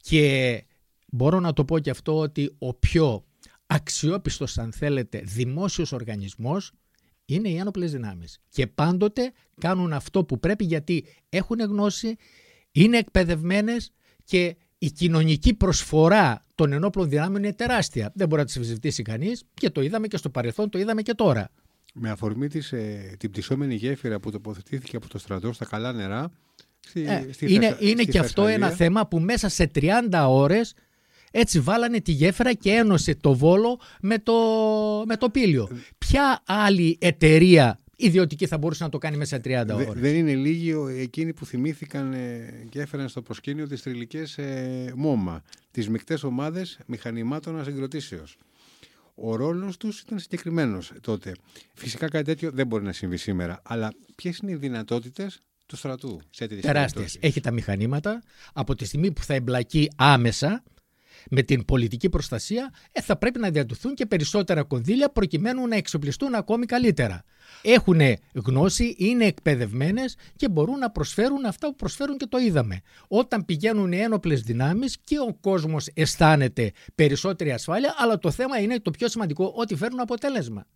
Και 0.00 0.64
μπορώ 1.06 1.40
να 1.40 1.52
το 1.52 1.64
πω 1.64 1.78
και 1.78 1.90
αυτό 1.90 2.18
ότι 2.18 2.54
ο 2.58 2.74
πιο 2.74 3.24
αξιόπιστος 3.66 4.58
αν 4.58 4.72
θέλετε 4.72 5.22
δημόσιος 5.24 5.92
οργανισμός 5.92 6.72
είναι 7.24 7.48
οι 7.48 7.56
ένοπλες 7.56 7.92
δυνάμεις. 7.92 8.40
Και 8.48 8.66
πάντοτε 8.66 9.32
κάνουν 9.60 9.92
αυτό 9.92 10.24
που 10.24 10.38
πρέπει 10.38 10.64
γιατί 10.64 11.06
έχουν 11.28 11.58
γνώση, 11.60 12.16
είναι 12.72 12.98
εκπαιδευμένες 12.98 13.92
και 14.24 14.56
η 14.84 14.90
κοινωνική 14.90 15.54
προσφορά 15.54 16.42
των 16.54 16.72
ενόπλων 16.72 17.08
δυνάμεων 17.08 17.42
είναι 17.42 17.52
τεράστια. 17.52 18.12
Δεν 18.14 18.28
μπορεί 18.28 18.40
να 18.40 18.46
τη 18.46 18.52
συζητήσει 18.52 19.02
κανείς 19.02 19.44
και 19.54 19.70
το 19.70 19.80
είδαμε 19.82 20.06
και 20.06 20.16
στο 20.16 20.30
παρελθόν, 20.30 20.70
το 20.70 20.78
είδαμε 20.78 21.02
και 21.02 21.14
τώρα. 21.14 21.50
Με 21.94 22.10
αφορμή 22.10 22.48
της, 22.48 22.72
ε, 22.72 23.16
την 23.18 23.30
πτυσσόμενη 23.30 23.74
γέφυρα 23.74 24.20
που 24.20 24.30
τοποθετήθηκε 24.30 24.96
από 24.96 25.08
το 25.08 25.18
στρατό 25.18 25.52
στα 25.52 25.64
καλά 25.64 25.92
νερά. 25.92 26.30
Στη, 26.80 27.04
ε, 27.04 27.28
στη 27.32 27.54
είναι 27.54 27.76
είναι 27.80 28.02
και 28.02 28.18
αυτό 28.18 28.46
ένα 28.46 28.70
θέμα 28.70 29.06
που 29.06 29.20
μέσα 29.20 29.48
σε 29.48 29.70
30 29.74 30.26
ώρες 30.28 30.74
Έτσι 31.30 31.60
βάλανε 31.60 32.00
τη 32.00 32.12
γέφυρα 32.12 32.52
και 32.52 32.70
ένωσε 32.70 33.14
το 33.14 33.34
Βόλο 33.34 33.80
με 34.00 34.18
το, 34.18 34.34
με 35.06 35.16
το 35.16 35.30
Πήλιο. 35.30 35.68
Ποια 35.98 36.42
άλλη 36.46 36.98
εταιρεία 37.00 37.78
ιδιωτική 37.96 38.46
θα 38.46 38.58
μπορούσε 38.58 38.84
να 38.84 38.88
το 38.90 38.98
κάνει 38.98 39.16
μέσα 39.16 39.36
σε 39.36 39.62
30 39.62 39.74
ώρες. 39.74 39.88
δεν 39.94 40.14
είναι 40.14 40.34
λίγοι 40.34 40.74
εκείνοι 40.98 41.32
που 41.32 41.46
θυμήθηκαν 41.46 42.12
ε, 42.12 42.66
και 42.68 42.80
έφεραν 42.80 43.08
στο 43.08 43.22
προσκήνιο 43.22 43.68
τις 43.68 43.82
τριλικές 43.82 44.38
ε, 44.38 44.92
ΜΟΜΑ, 44.96 45.42
τις 45.70 45.88
μεικτές 45.88 46.22
ομάδες 46.22 46.78
μηχανημάτων 46.86 47.58
ασυγκροτήσεως. 47.58 48.36
Ο 49.14 49.36
ρόλος 49.36 49.76
τους 49.76 50.00
ήταν 50.00 50.18
συγκεκριμένος 50.18 50.92
τότε. 51.00 51.34
Φυσικά 51.74 52.08
κάτι 52.08 52.24
τέτοιο 52.24 52.50
δεν 52.50 52.66
μπορεί 52.66 52.84
να 52.84 52.92
συμβεί 52.92 53.16
σήμερα. 53.16 53.60
Αλλά 53.64 53.92
ποιες 54.14 54.38
είναι 54.38 54.52
οι 54.52 54.54
δυνατότητες 54.54 55.40
του 55.66 55.76
στρατού 55.76 56.20
σε 56.30 56.46
τέτοιες 56.46 56.64
Τεράστιες. 56.64 57.16
Έχει 57.20 57.40
τα 57.40 57.50
μηχανήματα. 57.50 58.22
Από 58.52 58.74
τη 58.74 58.84
στιγμή 58.84 59.12
που 59.12 59.22
θα 59.22 59.34
εμπλακεί 59.34 59.90
άμεσα 59.96 60.62
με 61.30 61.42
την 61.42 61.64
πολιτική 61.64 62.08
προστασία, 62.08 62.72
ε, 62.92 63.00
θα 63.00 63.16
πρέπει 63.16 63.38
να 63.38 63.50
διατουθούν 63.50 63.94
και 63.94 64.06
περισσότερα 64.06 64.62
κονδύλια 64.62 65.08
προκειμένου 65.08 65.66
να 65.66 65.76
εξοπλιστούν 65.76 66.34
ακόμη 66.34 66.66
καλύτερα. 66.66 67.24
Έχουν 67.62 68.00
γνώση, 68.34 68.94
είναι 68.98 69.24
εκπαιδευμένες 69.24 70.16
και 70.36 70.48
μπορούν 70.48 70.78
να 70.78 70.90
προσφέρουν 70.90 71.44
αυτά 71.44 71.68
που 71.68 71.74
προσφέρουν 71.76 72.16
και 72.16 72.26
το 72.26 72.38
είδαμε. 72.38 72.80
Όταν 73.08 73.44
πηγαίνουν 73.44 73.92
οι 73.92 73.98
ένοπλες 73.98 74.42
δυνάμεις 74.42 74.98
και 75.04 75.18
ο 75.18 75.36
κόσμος 75.40 75.86
αισθάνεται 75.94 76.72
περισσότερη 76.94 77.52
ασφάλεια, 77.52 77.94
αλλά 77.98 78.18
το 78.18 78.30
θέμα 78.30 78.58
είναι 78.58 78.80
το 78.80 78.90
πιο 78.90 79.08
σημαντικό, 79.08 79.52
ότι 79.56 79.76
φέρνουν 79.76 80.00
αποτέλεσμα. 80.00 80.66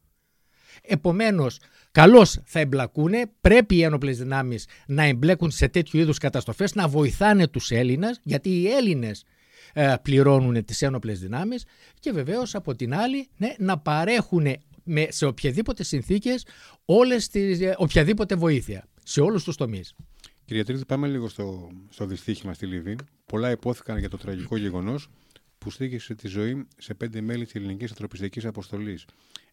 Επομένως, 0.82 1.58
καλώς 1.90 2.40
θα 2.44 2.60
εμπλακούν. 2.60 3.12
Πρέπει 3.40 3.74
οι 3.74 3.82
ένοπλες 3.82 4.18
δυνάμεις 4.18 4.66
να 4.86 5.02
εμπλέκουν 5.02 5.50
σε 5.50 5.68
τέτοιου 5.68 5.98
είδους 5.98 6.18
καταστροφές, 6.18 6.74
να 6.74 6.88
βοηθάνε 6.88 7.48
τους 7.48 7.70
Έλληνες, 7.70 8.20
γιατί 8.22 8.48
οι 8.48 8.68
Έλληνες 8.68 9.20
ε, 9.20 9.26
πληρώνουν 10.02 10.64
τις 10.64 10.82
ένοπλες 10.82 11.20
δυνάμεις 11.20 11.64
και 12.00 12.12
βεβαίως 12.12 12.54
από 12.54 12.74
την 12.74 12.94
άλλη 12.94 13.28
ναι, 13.36 13.54
να 13.58 13.78
παρέχουν 13.78 14.46
με, 14.88 15.06
σε 15.10 15.26
οποιαδήποτε 15.26 15.82
συνθήκες 15.82 16.46
όλες 16.84 17.28
τις, 17.28 17.60
ε, 17.60 17.74
οποιαδήποτε 17.78 18.34
βοήθεια 18.34 18.88
σε 19.02 19.20
όλους 19.20 19.44
τους 19.44 19.56
τομείς. 19.56 19.94
Κύριε 20.44 20.64
Τρίτη, 20.64 20.84
πάμε 20.84 21.08
λίγο 21.08 21.28
στο, 21.28 21.70
στο 21.88 22.06
δυστύχημα 22.06 22.52
στη 22.52 22.66
Λιβύη. 22.66 22.96
Πολλά 23.26 23.50
υπόθηκαν 23.50 23.98
για 23.98 24.08
το 24.08 24.16
τραγικό 24.16 24.56
γεγονός 24.56 25.08
που 25.58 25.70
στήκησε 25.70 26.14
τη 26.14 26.28
ζωή 26.28 26.66
σε 26.78 26.94
πέντε 26.94 27.20
μέλη 27.20 27.44
της 27.44 27.54
ελληνικής 27.54 27.90
ανθρωπιστικής 27.90 28.44
αποστολής. 28.44 29.04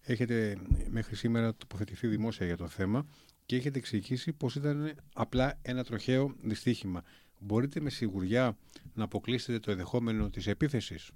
Έχετε 0.02 0.58
μέχρι 0.90 1.16
σήμερα 1.16 1.56
τοποθετηθεί 1.56 2.08
δημόσια 2.08 2.46
για 2.46 2.58
το 2.58 2.68
θέμα 2.68 3.08
και 3.46 3.56
έχετε 3.56 3.78
εξηγήσει 3.78 4.34
πως 4.34 4.56
ήταν 4.56 4.96
απλά 5.14 5.60
ένα 5.62 5.84
τροχαίο 5.84 6.36
δυστύχημα 6.42 7.04
μπορείτε 7.40 7.80
με 7.80 7.90
σιγουριά 7.90 8.58
να 8.94 9.04
αποκλείσετε 9.04 9.60
το 9.60 9.72
ενδεχόμενο 9.72 10.30
της 10.30 10.48
επίθεσης; 10.48 11.12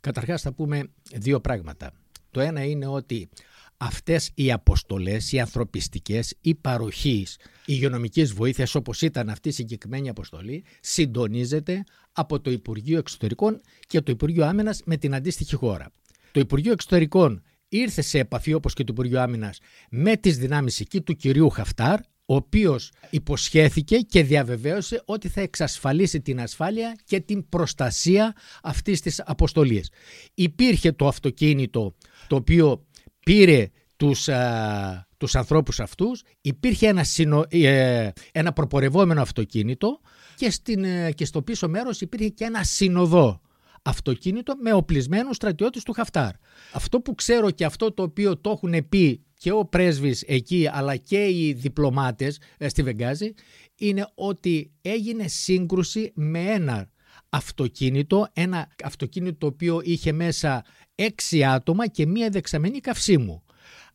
Καταρχάς 0.00 0.42
θα 0.42 0.52
πούμε 0.52 0.90
δύο 1.14 1.40
πράγματα. 1.40 1.92
Το 2.30 2.40
ένα 2.40 2.64
είναι 2.64 2.86
ότι 2.86 3.28
αυτές 3.76 4.30
οι 4.34 4.52
αποστολές, 4.52 5.32
οι 5.32 5.40
ανθρωπιστικές, 5.40 6.34
οι 6.40 6.54
παροχής 6.54 7.38
υγειονομικής 7.64 8.32
βοήθειας 8.32 8.74
όπως 8.74 9.02
ήταν 9.02 9.28
αυτή 9.28 9.48
η 9.48 9.52
συγκεκριμένη 9.52 10.08
αποστολή 10.08 10.64
συντονίζεται 10.80 11.84
από 12.12 12.40
το 12.40 12.50
Υπουργείο 12.50 12.98
Εξωτερικών 12.98 13.60
και 13.86 14.00
το 14.00 14.12
Υπουργείο 14.12 14.44
Άμυνας 14.44 14.82
με 14.84 14.96
την 14.96 15.14
αντίστοιχη 15.14 15.54
χώρα. 15.54 15.90
Το 16.32 16.40
Υπουργείο 16.40 16.72
Εξωτερικών 16.72 17.42
ήρθε 17.68 18.02
σε 18.02 18.18
επαφή 18.18 18.52
όπως 18.52 18.74
και 18.74 18.84
το 18.84 18.92
Υπουργείο 18.92 19.20
Άμυνας 19.20 19.58
με 19.90 20.16
τις 20.16 20.38
δυνάμεις 20.38 20.80
εκεί 20.80 21.00
του 21.00 21.16
κυρίου 21.16 21.48
Χαφτάρ 21.48 22.00
ο 22.26 22.34
οποίος 22.34 22.90
υποσχέθηκε 23.10 23.98
και 23.98 24.22
διαβεβαίωσε 24.22 25.02
ότι 25.04 25.28
θα 25.28 25.40
εξασφαλίσει 25.40 26.20
την 26.20 26.40
ασφάλεια 26.40 26.96
και 27.04 27.20
την 27.20 27.48
προστασία 27.48 28.34
αυτής 28.62 29.00
της 29.00 29.22
αποστολής. 29.26 29.90
Υπήρχε 30.34 30.92
το 30.92 31.06
αυτοκίνητο 31.06 31.94
το 32.28 32.36
οποίο 32.36 32.86
πήρε 33.24 33.70
τους, 33.96 34.28
α, 34.28 35.06
τους 35.16 35.34
ανθρώπους 35.34 35.80
αυτούς, 35.80 36.22
υπήρχε 36.40 36.86
ένα, 36.86 37.04
συνο, 37.04 37.44
ε, 37.48 38.08
ένα 38.32 38.52
προπορευόμενο 38.52 39.20
αυτοκίνητο 39.20 40.00
και, 40.36 40.50
στην, 40.50 40.84
ε, 40.84 41.12
και 41.12 41.24
στο 41.24 41.42
πίσω 41.42 41.68
μέρος 41.68 42.00
υπήρχε 42.00 42.28
και 42.28 42.44
ένα 42.44 42.62
συνοδό 42.62 43.40
αυτοκίνητο 43.82 44.54
με 44.60 44.72
οπλισμένους 44.72 45.36
στρατιώτες 45.36 45.82
του 45.82 45.92
Χαφτάρ. 45.92 46.32
Αυτό 46.72 47.00
που 47.00 47.14
ξέρω 47.14 47.50
και 47.50 47.64
αυτό 47.64 47.92
το 47.92 48.02
οποίο 48.02 48.38
το 48.38 48.50
έχουν 48.50 48.88
πει 48.88 49.23
και 49.44 49.52
ο 49.52 49.64
πρέσβης 49.64 50.22
εκεί 50.26 50.68
αλλά 50.72 50.96
και 50.96 51.28
οι 51.28 51.52
διπλωμάτες 51.52 52.40
ε, 52.58 52.68
στη 52.68 52.82
Βεγγάζη 52.82 53.34
είναι 53.78 54.06
ότι 54.14 54.72
έγινε 54.82 55.28
σύγκρουση 55.28 56.12
με 56.14 56.40
ένα 56.40 56.90
αυτοκίνητο, 57.28 58.28
ένα 58.32 58.68
αυτοκίνητο 58.84 59.36
το 59.38 59.46
οποίο 59.46 59.80
είχε 59.84 60.12
μέσα 60.12 60.64
έξι 60.94 61.44
άτομα 61.44 61.86
και 61.86 62.06
μία 62.06 62.28
δεξαμενή 62.28 62.80
καυσίμου. 62.80 63.44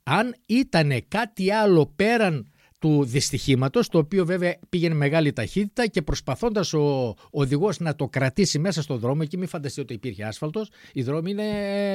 Αν 0.04 0.36
ήταν 0.46 0.92
κάτι 1.08 1.52
άλλο 1.52 1.94
πέραν 1.96 2.49
του 2.80 3.04
δυστυχήματος, 3.04 3.88
το 3.88 3.98
οποίο 3.98 4.26
βέβαια 4.26 4.56
πήγαινε 4.70 4.96
μεγάλη 4.96 5.34
ταχύτητα 5.34 5.88
και 5.88 6.02
προσπαθώντας 6.02 6.74
ο 6.74 7.16
οδηγός 7.30 7.80
να 7.80 7.96
το 7.96 8.08
κρατήσει 8.08 8.60
μέσα 8.60 8.82
στο 8.82 8.98
δρόμο, 8.98 9.26
και 9.26 9.38
μην 9.38 9.48
φανταστείτε 9.48 9.82
ότι 9.82 9.94
υπήρχε 9.94 10.24
άσφαλτος, 10.24 10.70
οι 10.94 11.02
δρόμοι 11.02 11.32
είναι 11.32 11.44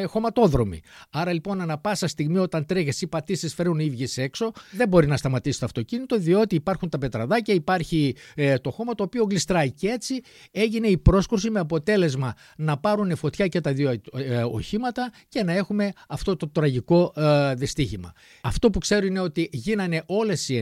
χωματόδρομοι. 0.06 0.80
Άρα 1.10 1.32
λοιπόν 1.32 1.60
ανα 1.60 1.78
πάσα 1.78 2.06
στιγμή 2.06 2.38
όταν 2.38 2.66
τρέχεις 2.66 3.00
ή 3.00 3.06
πατήσεις 3.06 3.54
φέρουν 3.54 3.78
ή 3.78 3.90
βγεις 3.90 4.18
έξω, 4.18 4.52
δεν 4.70 4.88
μπορεί 4.88 5.06
να 5.06 5.16
σταματήσει 5.16 5.58
το 5.58 5.64
αυτοκίνητο, 5.64 6.18
διότι 6.18 6.54
υπάρχουν 6.54 6.88
τα 6.88 6.98
πετραδάκια, 6.98 7.54
υπάρχει 7.54 8.16
ε, 8.34 8.58
το 8.58 8.70
χώμα 8.70 8.94
το 8.94 9.02
οποίο 9.02 9.26
γλιστράει. 9.30 9.70
Και 9.72 9.88
έτσι 9.88 10.20
έγινε 10.50 10.86
η 10.86 10.98
πρόσκρουση 10.98 11.50
με 11.50 11.60
αποτέλεσμα 11.60 12.34
να 12.56 12.76
πάρουν 12.76 13.16
φωτιά 13.16 13.46
και 13.46 13.60
τα 13.60 13.72
δύο 13.72 13.90
ε, 14.12 14.42
οχήματα 14.42 15.12
και 15.28 15.42
να 15.42 15.52
έχουμε 15.52 15.92
αυτό 16.08 16.36
το 16.36 16.48
τραγικό 16.48 17.12
ε, 17.16 17.54
δυστύχημα. 17.54 18.12
Αυτό 18.42 18.70
που 18.70 18.78
ξέρω 18.78 19.06
είναι 19.06 19.20
ότι 19.20 19.48
γίνανε 19.52 20.02
όλες 20.06 20.48
οι 20.48 20.56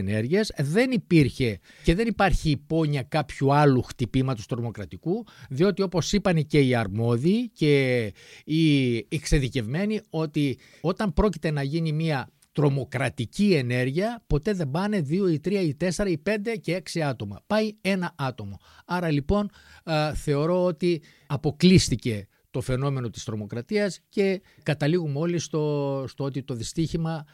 δεν 0.56 0.90
υπήρχε 0.90 1.58
και 1.82 1.94
δεν 1.94 2.06
υπάρχει 2.06 2.50
υπόνοια 2.50 3.02
κάποιου 3.02 3.54
άλλου 3.54 3.82
χτυπήματος 3.82 4.46
τρομοκρατικού 4.46 5.24
διότι 5.48 5.82
όπως 5.82 6.12
είπαν 6.12 6.46
και 6.46 6.60
οι 6.60 6.74
αρμόδιοι 6.74 7.48
και 7.48 8.04
οι 8.44 8.96
εξειδικευμένοι 8.96 10.00
ότι 10.10 10.58
όταν 10.80 11.12
πρόκειται 11.12 11.50
να 11.50 11.62
γίνει 11.62 11.92
μια 11.92 12.28
τρομοκρατική 12.52 13.54
ενέργεια 13.54 14.22
ποτέ 14.26 14.52
δεν 14.52 14.70
πάνε 14.70 15.00
δύο 15.00 15.28
ή 15.28 15.40
τρία 15.40 15.60
ή 15.60 15.74
τέσσερα 15.74 16.10
ή 16.10 16.18
πέντε 16.18 16.56
και 16.56 16.74
έξι 16.74 17.02
άτομα. 17.02 17.40
Πάει 17.46 17.72
ένα 17.80 18.14
άτομο. 18.16 18.60
Άρα 18.84 19.10
λοιπόν 19.10 19.50
θεωρώ 20.14 20.64
ότι 20.64 21.02
αποκλείστηκε 21.26 22.26
το 22.52 22.60
φαινόμενο 22.60 23.10
της 23.10 23.24
τρομοκρατίας 23.24 24.00
και 24.08 24.42
καταλήγουμε 24.62 25.18
όλοι 25.18 25.38
στο, 25.38 26.04
στο 26.08 26.24
ότι 26.24 26.42
το 26.42 26.54
δυστύχημα 26.54 27.24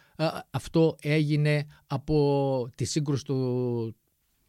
αυτό 0.51 0.97
έγινε 1.01 1.67
από 1.87 2.69
τη 2.75 2.85
σύγκρουση 2.85 3.25
του, 3.25 3.97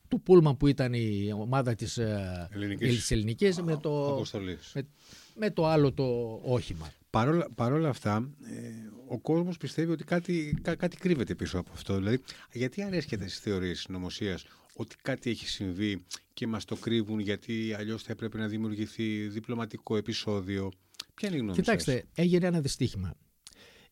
του 0.07 0.21
Πούλμαν 0.21 0.57
που 0.57 0.67
ήταν 0.67 0.93
η 0.93 1.31
ομάδα 1.33 1.75
της 1.75 1.97
ε, 1.97 2.47
ελληνικής, 2.51 3.11
ελληνικής 3.11 3.61
με, 3.61 3.77
το, 3.77 4.23
με, 4.73 4.87
με, 5.35 5.49
το 5.51 5.65
άλλο 5.65 5.93
το 5.93 6.39
όχημα. 6.43 6.91
Παρόλα, 7.09 7.47
παρόλα 7.55 7.89
αυτά, 7.89 8.29
ε, 8.43 8.59
ο 9.07 9.19
κόσμος 9.19 9.57
πιστεύει 9.57 9.91
ότι 9.91 10.03
κάτι, 10.03 10.59
κά, 10.61 10.75
κάτι 10.75 10.97
κρύβεται 10.97 11.35
πίσω 11.35 11.59
από 11.59 11.71
αυτό. 11.73 11.95
Δηλαδή, 11.95 12.21
γιατί 12.51 12.83
αρέσκεται 12.83 13.27
στις 13.27 13.39
θεωρίες 13.39 13.79
συνωμοσίας 13.79 14.45
ότι 14.79 14.95
κάτι 15.01 15.29
έχει 15.29 15.47
συμβεί 15.47 16.05
και 16.33 16.47
μας 16.47 16.65
το 16.65 16.75
κρύβουν 16.75 17.19
γιατί 17.19 17.75
αλλιώς 17.77 18.03
θα 18.03 18.11
έπρεπε 18.11 18.37
να 18.37 18.47
δημιουργηθεί 18.47 19.27
διπλωματικό 19.27 19.97
επεισόδιο. 19.97 20.71
Ποια 21.13 21.27
είναι 21.27 21.37
η 21.37 21.39
γνώμη 21.39 21.55
Κοιτάξτε, 21.57 21.91
σας; 21.91 22.03
έγινε 22.13 22.47
ένα 22.47 22.61
δυστύχημα. 22.61 23.15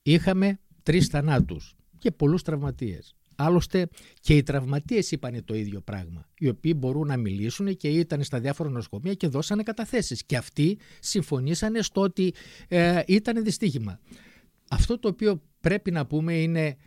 Είχαμε 0.01 0.59
τρεις 0.83 1.07
θανάτους 1.07 1.75
και 1.97 2.11
πολλούς 2.11 2.41
τραυματίες. 2.41 3.15
Άλλωστε 3.35 3.89
και 4.19 4.35
οι 4.35 4.43
τραυματίες 4.43 5.11
είπαν 5.11 5.45
το 5.45 5.55
ίδιο 5.55 5.81
πράγμα. 5.81 6.29
Οι 6.37 6.47
οποίοι 6.49 6.73
μπορούν 6.77 7.07
να 7.07 7.17
μιλήσουν 7.17 7.77
και 7.77 7.87
ήταν 7.89 8.23
στα 8.23 8.39
διάφορα 8.39 8.69
νοσοκομεία 8.69 9.13
και 9.13 9.27
δώσανε 9.27 9.63
καταθέσεις. 9.63 10.25
Και 10.25 10.37
αυτοί 10.37 10.77
συμφωνήσανε 10.99 11.81
στο 11.81 12.01
ότι 12.01 12.33
ε, 12.67 13.01
ήταν 13.07 13.43
δυστύχημα. 13.43 13.99
Αυτό 14.69 14.99
το 14.99 15.07
οποίο 15.07 15.41
πρέπει 15.59 15.91
να 15.91 16.05
πούμε 16.05 16.33
είναι 16.33 16.77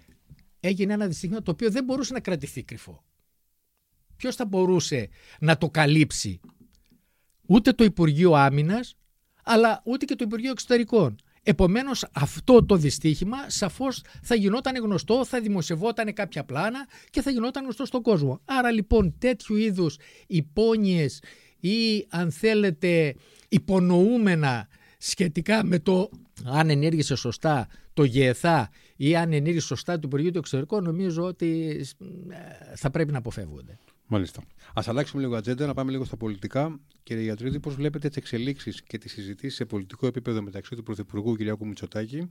έγινε 0.61 0.93
ένα 0.93 1.07
δυστύχημα 1.07 1.43
το 1.43 1.51
οποίο 1.51 1.71
δεν 1.71 1.85
μπορούσε 1.85 2.13
να 2.13 2.21
κρατηθεί 2.21 2.63
κρυφό. 2.63 3.05
Ποιος 4.21 4.37
θα 4.37 4.45
μπορούσε 4.45 5.09
να 5.41 5.57
το 5.57 5.71
καλύψει; 5.71 6.41
Ούτε 7.47 7.73
το 7.73 7.85
Υπουργείο 7.85 8.33
Άμυνας, 8.33 8.95
αλλά 9.45 9.83
ούτε 9.85 10.05
και 10.05 10.15
το 10.15 10.25
Υπουργείο 10.25 10.51
Εξωτερικών. 10.51 11.17
Επομένως 11.43 12.07
αυτό 12.13 12.65
το 12.65 12.77
δυστύχημα 12.77 13.37
σαφώς 13.47 14.03
θα 14.23 14.35
γινόταν 14.35 14.77
γνωστό, 14.77 15.25
θα 15.25 15.41
δημοσιευόταν 15.41 16.13
κάποια 16.13 16.45
πλάνα 16.45 16.87
και 17.11 17.23
θα 17.23 17.31
γινόταν 17.31 17.63
γνωστό 17.63 17.85
στον 17.85 18.03
κόσμο. 18.03 18.41
Άρα 18.45 18.71
λοιπόν 18.71 19.15
τέτοιου 19.19 19.57
είδους 19.57 19.97
υπόνοιες 20.27 21.23
ή 21.61 22.07
αν 22.09 22.31
θέλετε 22.31 23.15
υπονοούμενα 23.49 24.69
σχετικά 24.99 25.65
με 25.65 25.79
το 25.79 26.11
αν 26.45 26.71
ενέργησε 26.71 27.15
σωστά 27.15 27.69
το 27.93 28.05
ΓΕΘΑ 28.05 28.71
ή 29.03 29.17
αν 29.17 29.33
ενέργησε 29.33 29.67
σωστά 29.67 29.95
το 29.95 30.01
Υπουργείο 30.05 30.31
του 30.31 30.39
Εξωτερικών 30.39 30.85
νομίζω 30.85 31.25
ότι 31.25 31.81
ε, 32.29 32.77
θα 32.77 32.91
πρέπει 32.91 33.13
να 33.13 33.19
αποφεύγονται. 33.19 33.79
Μάλιστα. 34.07 34.41
Α 34.75 34.83
αλλάξουμε 34.87 35.23
λίγο 35.23 35.37
ατζέντα, 35.37 35.67
να 35.67 35.75
πάμε 35.75 35.91
λίγο 35.91 36.05
στα 36.05 36.17
πολιτικά. 36.17 36.81
Κύριε 37.03 37.23
Γιατρίδη, 37.23 37.61
πώς 37.61 37.75
βλέπετε 37.75 38.09
τις 38.09 38.17
εξελίξεις 38.17 38.83
και 38.83 38.99
τις 38.99 39.13
συζητήσεις 39.13 39.57
σε 39.57 39.65
πολιτικό 39.65 40.07
επίπεδο 40.07 40.43
μεταξύ 40.43 40.75
του 40.75 40.83
Πρωθυπουργού 40.83 41.35
κ. 41.37 41.41
Μητσοτάκη 41.61 42.31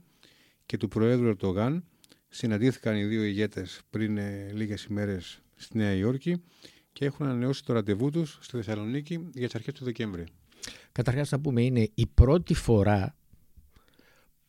και 0.66 0.76
του 0.76 0.88
Προέδρου 0.88 1.28
Ερντογάν; 1.28 1.84
Συναντήθηκαν 2.28 2.96
οι 2.96 3.04
δύο 3.04 3.22
ηγέτες 3.24 3.80
πριν 3.90 4.18
ε, 4.18 4.50
λίγες 4.52 4.84
ημέρες 4.84 5.42
στη 5.56 5.76
Νέα 5.76 5.92
Υόρκη 5.92 6.42
και 6.92 7.04
έχουν 7.04 7.26
ανανεώσει 7.26 7.64
το 7.64 7.72
ραντεβού 7.72 8.10
τους 8.10 8.38
στη 8.40 8.56
Θεσσαλονίκη 8.56 9.28
για 9.34 9.46
τις 9.46 9.54
αρχές 9.54 9.74
του 9.74 9.84
Δεκέμβρη. 9.84 10.24
Καταρχάς, 10.92 11.30
να 11.30 11.40
πούμε, 11.40 11.62
είναι 11.62 11.88
η 11.94 12.06
πρώτη 12.06 12.54
φορά 12.54 13.14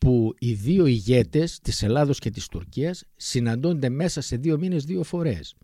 που 0.01 0.33
οι 0.39 0.53
δύο 0.53 0.85
ηγέτες 0.85 1.59
της 1.59 1.83
Ελλάδος 1.83 2.19
και 2.19 2.29
της 2.29 2.47
Τουρκίας 2.47 3.03
συναντώνται 3.15 3.89
μέσα 3.89 4.21
σε 4.21 4.35
δύο 4.35 4.57
μήνες 4.57 4.83
δύο 4.83 5.03
φορές. 5.03 5.55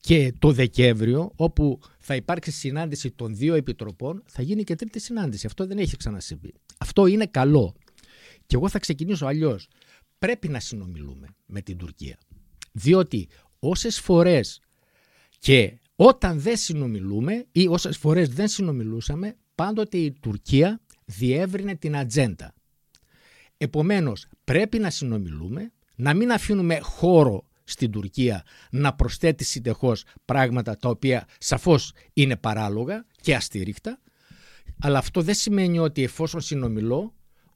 Και 0.00 0.32
το 0.38 0.52
Δεκέμβριο, 0.52 1.32
όπου 1.36 1.78
θα 1.98 2.14
υπάρξει 2.14 2.50
συνάντηση 2.50 3.10
των 3.10 3.36
δύο 3.36 3.54
επιτροπών, 3.54 4.22
θα 4.26 4.42
γίνει 4.42 4.64
και 4.64 4.74
τρίτη 4.74 5.00
συνάντηση. 5.00 5.46
Αυτό 5.46 5.66
δεν 5.66 5.78
έχει 5.78 5.96
ξανασυμβεί. 5.96 6.54
Αυτό 6.78 7.06
είναι 7.06 7.26
καλό. 7.26 7.74
Και 8.46 8.56
εγώ 8.56 8.68
θα 8.68 8.78
ξεκινήσω 8.78 9.26
αλλιώς. 9.26 9.68
Πρέπει 10.18 10.48
να 10.48 10.60
συνομιλούμε 10.60 11.28
με 11.46 11.60
την 11.60 11.76
Τουρκία. 11.76 12.18
Διότι 12.72 13.28
όσες 13.58 14.00
φορές 14.00 14.60
και 15.38 15.78
όταν 15.96 16.40
δεν 16.40 16.56
συνομιλούμε 16.56 17.46
ή 17.52 17.66
όσες 17.66 17.96
φορές 17.96 18.28
δεν 18.28 18.48
συνομιλούσαμε, 18.48 19.36
πάντοτε 19.54 19.98
η 19.98 20.12
Τουρκία 20.12 20.80
διεύρυνε 21.04 21.74
την 21.74 21.96
ατζέντα. 21.96 22.54
Επομένως, 23.62 24.26
πρέπει 24.44 24.78
να 24.78 24.90
συνομιλούμε, 24.90 25.72
να 25.96 26.14
μην 26.14 26.32
αφήνουμε 26.32 26.78
χώρο 26.78 27.46
στην 27.64 27.90
Τουρκία 27.90 28.44
να 28.70 28.94
προσθέτει 28.94 29.44
συντεχώς 29.44 30.04
πράγματα 30.24 30.76
τα 30.76 30.88
οποία 30.88 31.26
σαφώς 31.38 31.92
είναι 32.12 32.36
παράλογα 32.36 33.06
και 33.20 33.34
αστήριχτα, 33.34 34.00
αλλά 34.80 34.98
αυτό 34.98 35.22
δεν 35.22 35.34
σημαίνει 35.34 35.78
ότι 35.78 36.02
εφόσον 36.02 36.40
συνομιλώ 36.40 37.14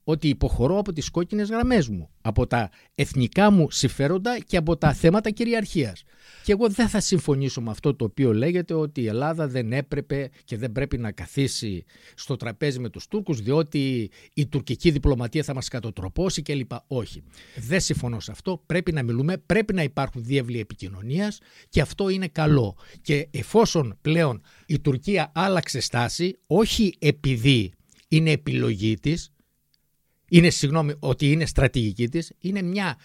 ότι 0.09 0.27
υποχωρώ 0.27 0.77
από 0.77 0.93
τις 0.93 1.09
κόκκινες 1.09 1.49
γραμμές 1.49 1.87
μου, 1.87 2.09
από 2.21 2.47
τα 2.47 2.69
εθνικά 2.95 3.51
μου 3.51 3.71
συμφέροντα 3.71 4.39
και 4.39 4.57
από 4.57 4.77
τα 4.77 4.93
θέματα 4.93 5.29
κυριαρχίας. 5.29 6.03
Και 6.43 6.51
εγώ 6.51 6.69
δεν 6.69 6.87
θα 6.87 6.99
συμφωνήσω 6.99 7.61
με 7.61 7.69
αυτό 7.69 7.95
το 7.95 8.05
οποίο 8.05 8.33
λέγεται 8.33 8.73
ότι 8.73 9.01
η 9.01 9.07
Ελλάδα 9.07 9.47
δεν 9.47 9.73
έπρεπε 9.73 10.29
και 10.43 10.57
δεν 10.57 10.71
πρέπει 10.71 10.97
να 10.97 11.11
καθίσει 11.11 11.83
στο 12.15 12.35
τραπέζι 12.35 12.79
με 12.79 12.89
τους 12.89 13.07
Τούρκους 13.07 13.41
διότι 13.41 14.09
η 14.33 14.47
τουρκική 14.47 14.91
διπλωματία 14.91 15.43
θα 15.43 15.53
μας 15.53 15.67
κατοτροπώσει 15.67 16.41
κλπ. 16.41 16.71
Όχι. 16.87 17.23
Δεν 17.55 17.79
συμφωνώ 17.79 18.19
σε 18.19 18.31
αυτό. 18.31 18.63
Πρέπει 18.65 18.91
να 18.91 19.03
μιλούμε, 19.03 19.37
πρέπει 19.37 19.73
να 19.73 19.83
υπάρχουν 19.83 20.23
διεύλοι 20.23 20.59
επικοινωνίας 20.59 21.39
και 21.69 21.81
αυτό 21.81 22.09
είναι 22.09 22.27
καλό. 22.27 22.75
Και 23.01 23.27
εφόσον 23.31 23.97
πλέον 24.01 24.41
η 24.65 24.79
Τουρκία 24.79 25.31
άλλαξε 25.35 25.79
στάση, 25.79 26.37
όχι 26.47 26.95
επειδή 26.99 27.73
είναι 28.07 28.31
επιλογή 28.31 28.99
της, 28.99 29.31
είναι, 30.29 30.49
συγγνώμη, 30.49 30.93
ότι 30.99 31.31
είναι 31.31 31.45
στρατηγική 31.45 32.09
της, 32.09 32.31
είναι 32.39 32.61
μια 32.61 32.97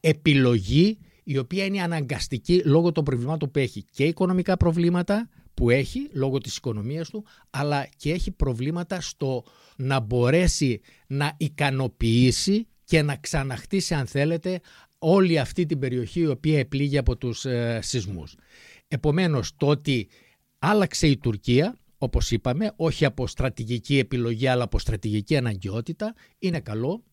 επιλογή 0.00 0.98
η 1.24 1.38
οποία 1.38 1.64
είναι 1.64 1.82
αναγκαστική 1.82 2.62
λόγω 2.64 2.92
των 2.92 3.04
προβλημάτων 3.04 3.50
που 3.50 3.58
έχει 3.58 3.84
και 3.92 4.04
οικονομικά 4.04 4.56
προβλήματα 4.56 5.28
που 5.54 5.70
έχει 5.70 6.08
λόγω 6.12 6.38
της 6.38 6.56
οικονομίας 6.56 7.10
του, 7.10 7.24
αλλά 7.50 7.88
και 7.96 8.12
έχει 8.12 8.30
προβλήματα 8.30 9.00
στο 9.00 9.44
να 9.76 10.00
μπορέσει 10.00 10.80
να 11.06 11.34
ικανοποιήσει 11.36 12.66
και 12.84 13.02
να 13.02 13.16
ξαναχτίσει 13.16 13.94
αν 13.94 14.06
θέλετε 14.06 14.60
όλη 14.98 15.38
αυτή 15.38 15.66
την 15.66 15.78
περιοχή 15.78 16.20
η 16.20 16.26
οποία 16.26 16.58
επλήγει 16.58 16.98
από 16.98 17.16
τους 17.16 17.44
ε, 17.44 17.78
σεισμούς. 17.82 18.34
Επομένως 18.88 19.56
το 19.56 19.66
ότι 19.66 20.08
άλλαξε 20.58 21.06
η 21.06 21.16
Τουρκία 21.16 21.76
όπως 22.02 22.30
είπαμε, 22.30 22.72
όχι 22.76 23.04
από 23.04 23.26
στρατηγική 23.26 23.98
επιλογή 23.98 24.46
αλλά 24.46 24.64
από 24.64 24.78
στρατηγική 24.78 25.36
αναγκαιότητα, 25.36 26.14
είναι 26.38 26.60
καλό. 26.60 27.04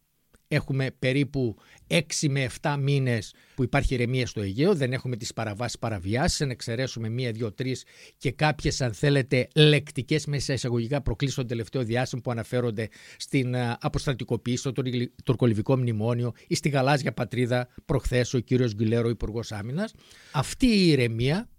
Έχουμε 0.47 0.91
περίπου 0.99 1.55
6 1.87 2.01
με 2.29 2.49
7 2.61 2.75
μήνες 2.79 3.33
που 3.55 3.63
υπάρχει 3.63 3.93
ηρεμία 3.93 4.27
στο 4.27 4.41
Αιγαίο, 4.41 4.75
δεν 4.75 4.93
έχουμε 4.93 5.15
τις 5.15 5.33
παραβάσεις 5.33 5.79
παραβιάσεις, 5.79 6.39
να 6.39 6.51
εξαιρέσουμε 6.51 7.09
μία, 7.09 7.31
δύο, 7.31 7.51
τρεις 7.51 7.85
και 8.17 8.31
κάποιες 8.31 8.81
αν 8.81 8.93
θέλετε 8.93 9.47
λεκτικές 9.55 10.25
μέσα 10.25 10.53
εισαγωγικά 10.53 11.01
προκλήσεις 11.01 11.35
των 11.35 11.47
τελευταίο 11.47 11.83
διάστημα 11.83 12.21
που 12.21 12.31
αναφέρονται 12.31 12.89
στην 13.17 13.53
ε, 13.53 13.77
αποστρατικοποίηση, 13.79 14.57
στο 14.57 14.71
τουρκολιβικό 15.23 15.77
μνημόνιο 15.77 16.33
ή 16.47 16.55
στη 16.55 16.69
γαλάζια 16.69 17.13
πατρίδα 17.13 17.67
προχθές 17.85 18.33
ο 18.33 18.39
κύριος 18.39 18.73
Γκυλέρο, 18.73 19.09
υπουργός 19.09 19.51
Άμυνας. 19.51 19.93
Αυτή 20.31 20.65
η 20.65 20.87
ηρεμία 20.87 21.49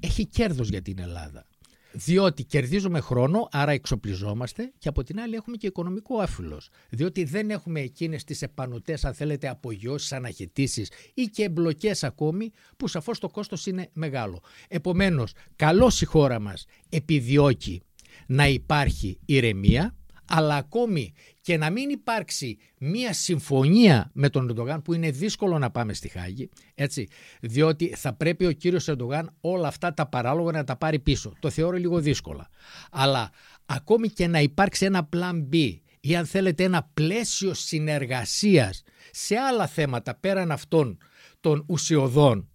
έχει 0.00 0.26
κέρδος 0.26 0.68
για 0.68 0.82
την 0.82 0.98
Ελλάδα 0.98 1.46
διότι 1.92 2.44
κερδίζουμε 2.44 3.00
χρόνο, 3.00 3.48
άρα 3.50 3.72
εξοπλιζόμαστε 3.72 4.72
και 4.78 4.88
από 4.88 5.02
την 5.02 5.20
άλλη 5.20 5.34
έχουμε 5.34 5.56
και 5.56 5.66
οικονομικό 5.66 6.18
άφυλος. 6.18 6.68
Διότι 6.88 7.24
δεν 7.24 7.50
έχουμε 7.50 7.80
εκείνες 7.80 8.24
τις 8.24 8.42
επανωτές, 8.42 9.04
αν 9.04 9.14
θέλετε, 9.14 9.48
απογειώσεις, 9.48 10.12
αναχαιτήσεις 10.12 10.90
ή 11.14 11.22
και 11.22 11.42
εμπλοκές 11.42 12.04
ακόμη, 12.04 12.50
που 12.76 12.88
σαφώς 12.88 13.18
το 13.18 13.28
κόστος 13.28 13.66
είναι 13.66 13.88
μεγάλο. 13.92 14.42
Επομένως, 14.68 15.32
καλώς 15.56 16.00
η 16.00 16.04
χώρα 16.04 16.38
μας 16.40 16.66
επιδιώκει 16.88 17.82
να 18.26 18.48
υπάρχει 18.48 19.18
ηρεμία, 19.24 19.96
αλλά 20.28 20.56
ακόμη 20.56 21.12
και 21.48 21.56
να 21.56 21.70
μην 21.70 21.90
υπάρξει 21.90 22.58
μία 22.78 23.12
συμφωνία 23.12 24.10
με 24.12 24.28
τον 24.28 24.50
Ερντογάν 24.50 24.82
που 24.82 24.92
είναι 24.94 25.10
δύσκολο 25.10 25.58
να 25.58 25.70
πάμε 25.70 25.92
στη 25.92 26.08
Χάγη, 26.08 26.48
έτσι, 26.74 27.08
διότι 27.40 27.94
θα 27.96 28.12
πρέπει 28.12 28.46
ο 28.46 28.52
κύριος 28.52 28.88
Ερντογάν 28.88 29.36
όλα 29.40 29.68
αυτά 29.68 29.94
τα 29.94 30.06
παράλογα 30.08 30.52
να 30.52 30.64
τα 30.64 30.76
πάρει 30.76 30.98
πίσω. 30.98 31.32
Το 31.38 31.50
θεωρώ 31.50 31.76
λίγο 31.76 32.00
δύσκολα. 32.00 32.48
Αλλά 32.90 33.30
ακόμη 33.66 34.08
και 34.08 34.26
να 34.26 34.40
υπάρξει 34.40 34.84
ένα 34.84 35.08
plan 35.16 35.48
B 35.52 35.76
ή 36.00 36.16
αν 36.16 36.26
θέλετε 36.26 36.64
ένα 36.64 36.90
πλαίσιο 36.94 37.54
συνεργασίας 37.54 38.82
σε 39.10 39.36
άλλα 39.36 39.66
θέματα 39.66 40.14
πέραν 40.14 40.50
αυτών 40.50 40.98
των 41.40 41.64
ουσιοδών 41.66 42.48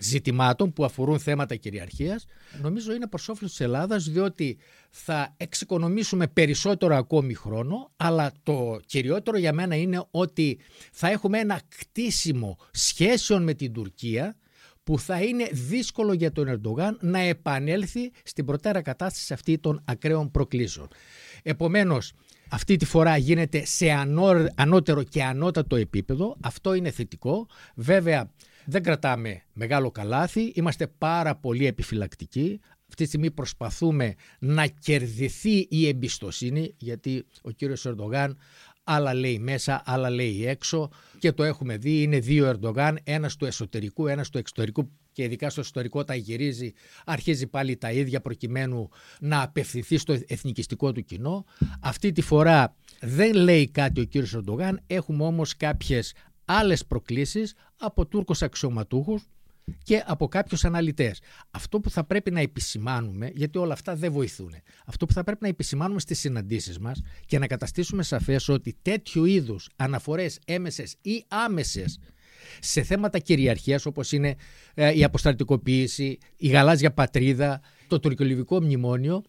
ζητημάτων 0.00 0.72
που 0.72 0.84
αφορούν 0.84 1.18
θέματα 1.18 1.56
κυριαρχίας, 1.56 2.26
νομίζω 2.60 2.92
είναι 2.92 3.06
προς 3.06 3.28
όφελος 3.28 3.50
της 3.50 3.60
Ελλάδας 3.60 4.04
διότι 4.04 4.58
θα 4.90 5.34
εξοικονομήσουμε 5.36 6.26
περισσότερο 6.26 6.96
ακόμη 6.96 7.34
χρόνο, 7.34 7.90
αλλά 7.96 8.32
το 8.42 8.80
κυριότερο 8.86 9.38
για 9.38 9.52
μένα 9.52 9.74
είναι 9.76 10.04
ότι 10.10 10.58
θα 10.92 11.08
έχουμε 11.08 11.38
ένα 11.38 11.60
κτίσιμο 11.78 12.58
σχέσεων 12.70 13.42
με 13.42 13.54
την 13.54 13.72
Τουρκία 13.72 14.36
που 14.84 14.98
θα 14.98 15.22
είναι 15.22 15.48
δύσκολο 15.52 16.12
για 16.12 16.32
τον 16.32 16.48
Ερντογάν 16.48 16.98
να 17.00 17.18
επανέλθει 17.18 18.10
στην 18.22 18.44
προτέρα 18.44 18.82
κατάσταση 18.82 19.32
αυτή 19.32 19.58
των 19.58 19.82
ακραίων 19.84 20.30
προκλήσεων. 20.30 20.88
Επομένως, 21.42 22.12
αυτή 22.50 22.76
τη 22.76 22.84
φορά 22.84 23.16
γίνεται 23.16 23.64
σε 23.64 23.90
ανώτερο 24.54 25.02
και 25.02 25.22
ανώτατο 25.22 25.76
επίπεδο. 25.76 26.36
Αυτό 26.40 26.74
είναι 26.74 26.90
θετικό. 26.90 27.46
Βέβαια, 27.74 28.30
δεν 28.64 28.82
κρατάμε 28.82 29.42
μεγάλο 29.52 29.90
καλάθι, 29.90 30.52
είμαστε 30.54 30.86
πάρα 30.86 31.36
πολύ 31.36 31.66
επιφυλακτικοί. 31.66 32.60
Αυτή 32.88 33.02
τη 33.02 33.08
στιγμή 33.08 33.30
προσπαθούμε 33.30 34.14
να 34.38 34.66
κερδιθεί 34.66 35.66
η 35.70 35.88
εμπιστοσύνη, 35.88 36.74
γιατί 36.76 37.26
ο 37.42 37.50
κύριος 37.50 37.86
Ερντογάν 37.86 38.38
άλλα 38.84 39.14
λέει 39.14 39.38
μέσα, 39.38 39.82
άλλα 39.84 40.10
λέει 40.10 40.46
έξω 40.46 40.88
και 41.18 41.32
το 41.32 41.42
έχουμε 41.42 41.76
δει, 41.76 42.02
είναι 42.02 42.18
δύο 42.18 42.46
Ερντογάν, 42.46 42.98
ένας 43.04 43.36
του 43.36 43.44
εσωτερικού, 43.44 44.06
ένας 44.06 44.30
του 44.30 44.38
εξωτερικού 44.38 44.90
και 45.12 45.22
ειδικά 45.22 45.50
στο 45.50 45.60
εσωτερικό 45.60 45.98
όταν 45.98 46.16
γυρίζει 46.16 46.72
αρχίζει 47.04 47.46
πάλι 47.46 47.76
τα 47.76 47.92
ίδια 47.92 48.20
προκειμένου 48.20 48.88
να 49.20 49.42
απευθυνθεί 49.42 49.96
στο 49.96 50.18
εθνικιστικό 50.26 50.92
του 50.92 51.04
κοινό. 51.04 51.44
Αυτή 51.80 52.12
τη 52.12 52.20
φορά 52.22 52.76
δεν 53.00 53.34
λέει 53.34 53.70
κάτι 53.70 54.00
ο 54.00 54.04
κύριος 54.04 54.34
Ερντογάν, 54.34 54.80
έχουμε 54.86 55.24
όμως 55.24 55.56
κάποιες 55.56 56.14
άλλες 56.50 56.86
προκλήσεις 56.86 57.54
από 57.76 58.06
Τούρκους 58.06 58.42
αξιωματούχους 58.42 59.28
και 59.82 60.02
από 60.06 60.28
κάποιους 60.28 60.64
αναλυτές. 60.64 61.20
Αυτό 61.50 61.80
που 61.80 61.90
θα 61.90 62.04
πρέπει 62.04 62.30
να 62.30 62.40
επισημάνουμε, 62.40 63.30
γιατί 63.34 63.58
όλα 63.58 63.72
αυτά 63.72 63.96
δεν 63.96 64.12
βοηθούν, 64.12 64.54
αυτό 64.86 65.06
που 65.06 65.12
θα 65.12 65.24
πρέπει 65.24 65.42
να 65.42 65.48
επισημάνουμε 65.48 66.00
στις 66.00 66.18
συναντήσεις 66.18 66.78
μας 66.78 67.02
και 67.26 67.38
να 67.38 67.46
καταστήσουμε 67.46 68.02
σαφές 68.02 68.48
ότι 68.48 68.76
τέτοιου 68.82 69.24
είδους 69.24 69.68
αναφορές 69.76 70.38
έμεσες 70.44 70.94
ή 71.02 71.24
άμεσες 71.28 71.98
σε 72.60 72.82
θέματα 72.82 73.18
κυριαρχίας 73.18 73.86
όπως 73.86 74.12
είναι 74.12 74.34
ε, 74.74 74.98
η 74.98 75.04
αποστρατικοποίηση, 75.04 76.18
η 76.36 76.48
γαλάζια 76.48 76.92
πατρίδα, 76.92 77.60
το 77.88 78.00
τουρκολιβικό 78.00 78.62
μνημόνιο 78.62 79.16
ε, 79.16 79.22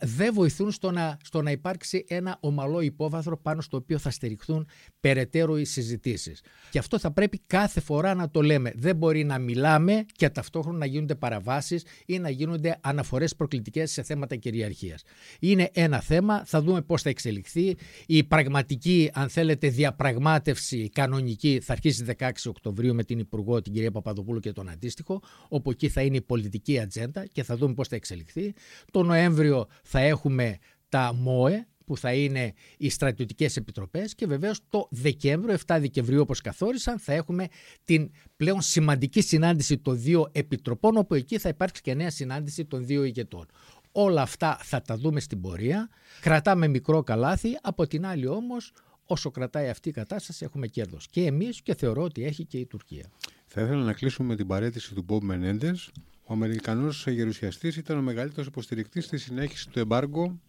δεν 0.00 0.34
βοηθούν 0.34 0.70
στο 0.70 0.90
να, 0.90 1.16
στο 1.22 1.42
να 1.42 1.50
υπάρξει 1.50 2.04
ένα 2.08 2.36
ομαλό 2.40 2.80
υπόβαθρο 2.80 3.38
πάνω 3.38 3.60
στο 3.60 3.76
οποίο 3.76 3.98
θα 3.98 4.10
στηριχθούν 4.10 4.66
περαιτέρω 5.00 5.58
οι 5.58 5.64
συζητήσεις. 5.64 6.42
Και 6.70 6.78
αυτό 6.78 6.98
θα 6.98 7.10
πρέπει 7.10 7.40
κάθε 7.46 7.80
φορά 7.80 8.14
να 8.14 8.30
το 8.30 8.42
λέμε. 8.42 8.72
Δεν 8.74 8.96
μπορεί 8.96 9.24
να 9.24 9.38
μιλάμε 9.38 10.04
και 10.12 10.28
ταυτόχρονα 10.28 10.78
να 10.78 10.86
γίνονται 10.86 11.14
παραβάσεις 11.14 11.84
ή 12.06 12.18
να 12.18 12.30
γίνονται 12.30 12.78
αναφορές 12.80 13.36
προκλητικές 13.36 13.92
σε 13.92 14.02
θέματα 14.02 14.36
κυριαρχίας. 14.36 15.02
Είναι 15.40 15.70
ένα 15.72 16.00
θέμα, 16.00 16.44
θα 16.44 16.62
δούμε 16.62 16.82
πώς 16.82 17.02
θα 17.02 17.08
εξελιχθεί. 17.08 17.76
Η 18.06 18.24
πραγματική, 18.24 19.10
αν 19.14 19.28
θέλετε, 19.28 19.68
διαπραγμάτευση 19.68 20.88
κανονική 20.88 21.60
θα 21.62 21.72
αρχίσει 21.72 22.04
16 22.18 22.30
Οκτωβρίου 22.46 22.94
με 22.94 23.04
την 23.04 23.18
Υπουργό, 23.18 23.62
την 23.62 23.72
κυρία 23.72 23.90
Παπαδοπούλου 23.90 24.40
και 24.40 24.52
τον 24.52 24.68
αντίστοιχο, 24.68 25.22
όπου 25.48 25.70
εκεί 25.70 25.88
θα 25.88 26.02
είναι 26.02 26.16
η 26.16 26.22
πολιτική 26.22 26.78
ατζέντα 26.78 27.26
και 27.26 27.42
θα 27.42 27.56
δούμε 27.56 27.74
πώς 27.74 27.88
θα 27.88 27.96
εξελιχθεί. 27.96 28.54
Το 28.90 29.02
Νοέμβριο 29.02 29.61
θα 29.82 30.00
έχουμε 30.00 30.58
τα 30.88 31.12
ΜΟΕ, 31.14 31.66
που 31.84 31.96
θα 31.96 32.12
είναι 32.12 32.52
οι 32.76 32.88
στρατιωτικές 32.88 33.56
επιτροπές 33.56 34.14
και 34.14 34.26
βεβαίως 34.26 34.60
το 34.68 34.88
Δεκέμβριο, 34.90 35.56
7 35.66 35.76
Δεκεμβρίου 35.80 36.20
όπως 36.20 36.40
καθόρισαν, 36.40 36.98
θα 36.98 37.12
έχουμε 37.12 37.46
την 37.84 38.10
πλέον 38.36 38.60
σημαντική 38.60 39.20
συνάντηση 39.20 39.78
των 39.78 40.00
δύο 40.00 40.28
επιτροπών, 40.32 40.96
όπου 40.96 41.14
εκεί 41.14 41.38
θα 41.38 41.48
υπάρξει 41.48 41.82
και 41.82 41.94
νέα 41.94 42.10
συνάντηση 42.10 42.64
των 42.64 42.86
δύο 42.86 43.04
ηγετών. 43.04 43.46
Όλα 43.92 44.22
αυτά 44.22 44.58
θα 44.62 44.82
τα 44.82 44.96
δούμε 44.96 45.20
στην 45.20 45.40
πορεία. 45.40 45.88
Κρατάμε 46.20 46.68
μικρό 46.68 47.02
καλάθι, 47.02 47.58
από 47.62 47.86
την 47.86 48.06
άλλη 48.06 48.26
όμως 48.26 48.72
όσο 49.04 49.30
κρατάει 49.30 49.68
αυτή 49.68 49.88
η 49.88 49.92
κατάσταση 49.92 50.44
έχουμε 50.44 50.66
κέρδος. 50.66 51.06
Και 51.10 51.24
εμείς 51.24 51.62
και 51.62 51.74
θεωρώ 51.74 52.02
ότι 52.02 52.24
έχει 52.24 52.44
και 52.44 52.58
η 52.58 52.66
Τουρκία. 52.66 53.10
Θα 53.46 53.60
ήθελα 53.60 53.84
να 53.84 53.92
κλείσουμε 53.92 54.28
με 54.28 54.36
την 54.36 54.46
παρέτηση 54.46 54.94
του 54.94 55.02
Μπομπ 55.02 55.22
Μενέντες. 55.22 55.90
Ο 56.32 56.34
Αμερικανός 56.34 57.06
γερουσιαστής 57.06 57.76
ήταν 57.76 57.98
ο 57.98 58.02
μεγαλύτερος 58.02 58.46
υποστηρικτής 58.46 59.04
στη 59.04 59.18
συνέχισης 59.18 59.66
του 59.66 59.78
εμπάργκο 59.78 60.40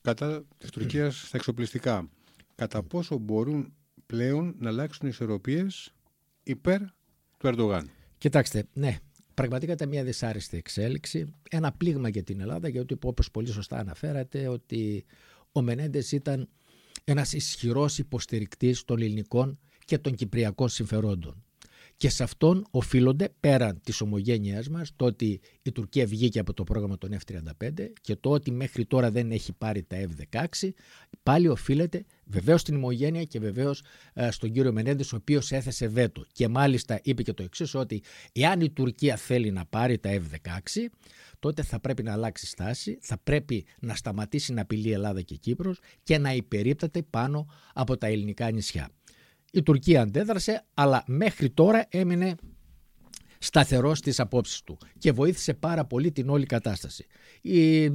κατά 0.00 0.44
της 0.58 0.70
Τουρκίας 0.70 1.26
στα 1.26 1.36
εξοπλιστικά. 1.36 2.08
Κατά 2.54 2.82
πόσο 2.82 3.18
μπορούν 3.18 3.74
πλέον 4.06 4.54
να 4.58 4.68
αλλάξουν 4.68 5.06
οι 5.06 5.10
ισορροπίες 5.12 5.92
υπέρ 6.42 6.80
του 7.38 7.46
Ερντογάν; 7.46 7.90
Κοιτάξτε, 8.18 8.68
ναι, 8.72 8.98
πραγματικά 9.34 9.72
ήταν 9.72 9.88
μια 9.88 10.04
δυσάρεστη 10.04 10.56
εξέλιξη. 10.56 11.34
Ένα 11.50 11.72
πλήγμα 11.72 12.08
για 12.08 12.22
την 12.22 12.40
Ελλάδα, 12.40 12.68
γιατί 12.68 12.96
όπως 13.04 13.30
πολύ 13.30 13.52
σωστά 13.52 13.76
αναφέρατε, 13.76 14.48
ότι 14.48 15.04
ο 15.52 15.62
Μενέντες 15.62 16.12
ήταν 16.12 16.48
ένας 17.04 17.32
ισχυρός 17.32 17.98
υποστηρικτής 17.98 18.84
των 18.84 19.02
ελληνικών 19.02 19.58
και 19.84 19.98
των 19.98 20.14
κυπριακών 20.14 20.68
συμφερόντων. 20.68 21.44
Και 21.96 22.08
σε 22.08 22.22
αυτόν 22.22 22.66
οφείλονται 22.70 23.28
πέραν 23.40 23.80
της 23.84 24.00
ομογένειάς 24.00 24.68
μας 24.68 24.92
το 24.96 25.04
ότι 25.04 25.40
η 25.62 25.72
Τουρκία 25.72 26.06
βγήκε 26.06 26.38
από 26.38 26.52
το 26.54 26.64
πρόγραμμα 26.64 26.98
των 26.98 27.10
F-35 27.26 27.70
και 28.00 28.16
το 28.16 28.30
ότι 28.30 28.50
μέχρι 28.50 28.84
τώρα 28.86 29.10
δεν 29.10 29.30
έχει 29.30 29.52
πάρει 29.52 29.82
τα 29.82 29.96
F-16 30.30 30.68
πάλι 31.22 31.48
οφείλεται 31.48 32.04
βεβαίως 32.24 32.60
στην 32.60 32.74
ομογένεια 32.76 33.24
και 33.24 33.38
βεβαίως 33.38 33.82
ε, 34.12 34.30
στον 34.30 34.52
κύριο 34.52 34.72
Μενέντες 34.72 35.12
ο 35.12 35.16
οποίος 35.16 35.52
έθεσε 35.52 35.86
βέτο 35.86 36.24
και 36.32 36.48
μάλιστα 36.48 37.00
είπε 37.02 37.22
και 37.22 37.32
το 37.32 37.42
εξής 37.42 37.74
ότι 37.74 38.02
εάν 38.32 38.60
η 38.60 38.70
Τουρκία 38.70 39.16
θέλει 39.16 39.50
να 39.50 39.64
πάρει 39.64 39.98
τα 39.98 40.10
F-16 40.10 40.80
τότε 41.38 41.62
θα 41.62 41.80
πρέπει 41.80 42.02
να 42.02 42.12
αλλάξει 42.12 42.46
στάση, 42.46 42.98
θα 43.00 43.18
πρέπει 43.18 43.64
να 43.80 43.94
σταματήσει 43.94 44.52
να 44.52 44.60
απειλεί 44.60 44.88
η 44.88 44.92
Ελλάδα 44.92 45.22
και 45.22 45.34
Κύπρος 45.34 45.80
και 46.02 46.18
να 46.18 46.34
υπερίπταται 46.34 47.02
πάνω 47.02 47.46
από 47.74 47.96
τα 47.96 48.06
ελληνικά 48.06 48.50
νησιά. 48.50 48.88
Η 49.54 49.62
Τουρκία 49.62 50.02
αντέδρασε, 50.02 50.64
αλλά 50.74 51.04
μέχρι 51.06 51.50
τώρα 51.50 51.86
έμεινε 51.88 52.34
σταθερός 53.38 53.98
στις 53.98 54.20
απόψεις 54.20 54.62
του 54.62 54.78
και 54.98 55.12
βοήθησε 55.12 55.54
πάρα 55.54 55.84
πολύ 55.84 56.12
την 56.12 56.28
όλη 56.28 56.46
κατάσταση. 56.46 57.06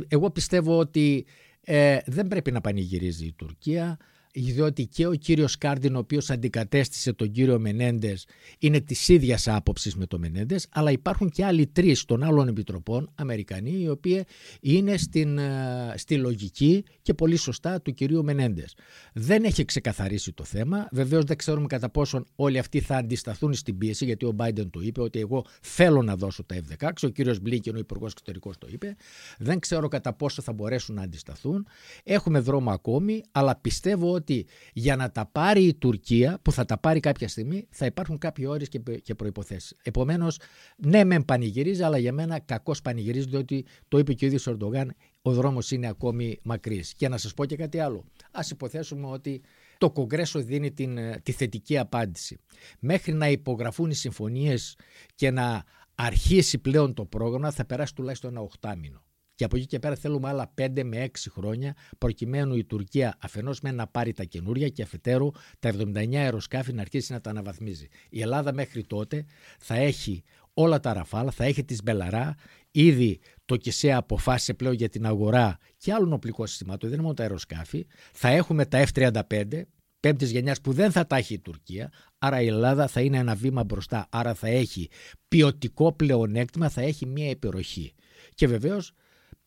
Εγώ 0.08 0.32
πιστεύω 0.32 0.78
ότι 0.78 1.26
ε, 1.62 1.98
δεν 2.06 2.28
πρέπει 2.28 2.52
να 2.52 2.62
πανηγυρίζει 2.62 3.26
η 3.26 3.34
Τουρκία 3.34 3.98
διότι 4.41 4.86
και 4.86 5.08
ο 5.08 5.13
κύριος 5.13 5.58
Κάρντιν 5.58 5.95
ο 5.95 6.00
οποίος 6.00 6.30
αντικατέστησε 6.30 7.13
τον 7.13 7.32
κύριο 7.32 7.60
Μενέντες 7.60 8.26
είναι 8.60 8.80
της 8.80 9.08
ίδιας 9.08 9.47
άποψης 9.47 9.95
με 9.95 10.06
τον 10.06 10.19
Μενέντες 10.19 10.67
αλλά 10.71 10.91
υπάρχουν 10.91 11.30
και 11.30 11.45
άλλοι 11.45 11.67
τρεις 11.67 12.06
των 12.06 12.23
άλλων 12.23 12.47
επιτροπών 12.47 13.10
Αμερικανοί 13.15 13.82
οι 13.82 13.89
οποίοι 13.89 14.26
είναι 14.62 14.97
στην, 14.97 15.38
ε, 15.38 15.93
στη 15.95 16.15
λογική 16.15 16.84
και 17.02 17.13
πολύ 17.13 17.36
σωστά 17.36 17.82
του 17.82 17.93
κυρίου 17.93 18.23
Μενέντες. 18.23 18.76
Δεν 19.13 19.43
έχει 19.43 19.65
ξεκαθαρίσει 19.65 20.32
το 20.34 20.43
θέμα. 20.43 20.88
Βεβαίως 20.91 21.23
δεν 21.23 21.38
ξέρουμε 21.38 21.67
κατά 21.67 21.89
πόσον 21.89 22.26
όλοι 22.36 22.58
αυτοί 22.58 22.80
θα 22.80 22.97
αντισταθούν 22.97 23.54
στην 23.54 23.78
πίεση 23.78 24.06
γιατί 24.06 24.26
ο 24.26 24.36
Biden 24.38 24.67
το 24.69 24.80
είπε 24.82 25.02
ότι 25.02 25.19
εγώ 25.19 25.45
θέλω 25.62 26.02
να 26.02 26.15
δώσω 26.15 26.43
τα 26.43 26.56
F-16. 26.56 26.89
Ο 27.04 27.08
κύριος 27.08 27.39
Μπλίκεν 27.39 27.76
ο 27.76 27.80
Υπουργός 27.80 28.12
Εξωτερικός 28.12 28.58
το 28.58 28.67
είπε. 28.69 28.95
Δεν 29.38 29.60
ξέρω 29.60 29.88
κατά 29.88 30.13
πόσο 30.13 30.41
θα 30.41 30.54
μπορέσουν 30.54 30.95
να 30.95 31.02
αντισταθούν. 31.02 31.67
Έχουμε 32.04 32.39
δρόμο 32.39 32.71
ακόμη 32.71 33.23
αλλά 33.32 33.56
πιστεύω 33.56 34.12
ότι 34.13 34.27
ότι 34.28 34.46
για 34.74 34.96
να 34.96 35.12
τα 35.12 35.26
πάρει 35.26 35.63
η 35.63 35.74
Τουρκία, 35.74 36.40
που 36.42 36.52
θα 36.52 36.66
τα 36.66 36.78
πάρει 36.78 37.00
κάποια 37.00 37.28
στιγμή, 37.28 37.68
θα 37.70 37.86
υπάρχουν 37.86 38.18
κάποιοι 38.18 38.46
όροι 38.48 38.68
και, 38.68 38.80
και 38.80 39.16
προποθέσει. 39.16 39.76
Επομένως, 39.84 40.40
ναι, 40.78 41.04
μεν 41.04 41.26
πανηγυρίζει, 41.26 41.84
αλλά 41.84 41.98
για 41.98 42.13
μένα 42.13 42.40
κακώς 42.40 42.82
πανηγυρίζει, 42.82 43.28
διότι 43.28 43.66
το 43.88 43.98
είπε 43.98 44.13
και 44.13 44.26
ο 44.26 44.28
ίδιος 44.28 44.48
ο 44.48 44.52
Ερντογάν, 44.52 44.96
ο 45.22 45.34
δρόμος 45.34 45.72
είναι 45.72 45.88
ακόμη 45.88 46.40
μακρύς. 46.44 46.94
Και 46.94 47.08
να 47.08 47.18
σας 47.18 47.34
πω 47.34 47.46
και 47.46 47.56
κάτι 47.56 47.80
άλλο. 47.80 48.06
Α 48.32 48.42
υποθέσουμε 48.52 49.08
ότι 49.08 49.42
το 49.78 49.92
Κογκρέσο 49.92 50.40
δίνει 50.40 50.72
την, 50.72 50.98
ε, 50.98 51.20
τη 51.24 51.32
θετική 51.32 51.78
απάντηση. 51.78 52.40
Μέχρι 52.80 53.13
να 53.13 53.30
υπογραφούν 53.30 53.90
οι 53.90 53.96
συμφωνίες 53.96 54.76
και 55.16 55.32
να 55.32 55.63
αρχίσει 55.96 56.58
πλέον 56.58 56.94
το 56.94 57.06
πρόγραμμα, 57.06 57.52
θα 57.52 57.66
περάσει 57.66 57.96
τουλάχιστον 57.96 58.32
ένα 58.32 58.42
οχτάμηνο. 58.42 59.07
Και 59.38 59.43
από 59.43 59.56
εκεί 59.58 59.65
και 59.65 59.80
πέρα 59.80 59.95
θέλουμε 59.95 60.28
άλλα 60.28 60.54
5 60.62 60.84
με 60.84 61.06
6 61.06 61.10
χρόνια 61.30 61.76
προκειμένου 61.97 62.56
η 62.56 62.63
Τουρκία 62.63 63.17
αφενός 63.19 63.62
μεν 63.62 63.72
να 63.71 63.88
πάρει 63.88 64.13
τα 64.13 64.23
καινούρια 64.23 64.67
και 64.67 64.82
αφετέρου 64.82 65.32
τα 65.60 65.73
79 65.78 66.15
αεροσκάφη 66.15 66.73
να 66.73 66.82
αρχίσει 66.82 67.12
να 67.12 67.21
τα 67.21 67.30
αναβαθμίζει. 67.30 67.88
Η 68.10 68.21
Ελλάδα 68.21 68.54
μέχρι 68.54 68.84
τότε 68.84 69.26
θα 69.60 69.76
έχει 69.76 70.23
όλα 70.54 70.80
τα 70.80 70.93
Rafale, 70.94 71.30
θα 71.34 71.43
έχει 71.43 71.63
τις 71.63 71.84
Μπελαρά, 71.84 72.36
ήδη 72.71 73.19
το 73.45 73.56
ΚΥΣΕΑ 73.56 73.94
αποφάσισε 73.93 74.54
πλέον 74.54 74.73
για 74.73 74.89
την 74.89 75.06
αγορά 75.06 75.58
και 75.78 75.93
άλλων 75.93 76.13
οπλικών 76.13 76.47
συστημάτων, 76.47 76.89
δεν 76.89 76.93
είναι 76.93 77.02
μόνο 77.02 77.13
τα 77.13 77.23
αεροσκάφη. 77.23 77.88
Θα 78.13 78.28
έχουμε 78.28 78.65
τα 78.65 78.86
F-35, 78.93 79.62
πέμπτης 80.00 80.32
γενιάς 80.32 80.62
που 80.62 80.71
δεν 80.71 80.91
θα 80.91 81.08
τα 81.08 81.15
έχει 81.15 81.34
η 81.34 81.39
Τουρκία. 81.39 81.91
Άρα 82.17 82.41
η 82.41 82.47
Ελλάδα 82.47 82.88
θα 82.88 83.02
είναι 83.02 83.17
ένα 83.17 83.36
βήμα 83.36 83.63
μπροστά. 83.63 84.08
Άρα 84.10 84.34
θα 84.34 84.47
έχει 84.47 84.89
ποιοτικό 85.28 85.93
πλεονέκτημα, 85.93 86.69
θα 86.69 86.82
έχει 86.82 87.06
μια 87.06 87.30
υπεροχή. 87.30 87.93
Και 88.34 88.47
βεβαίως 88.47 88.93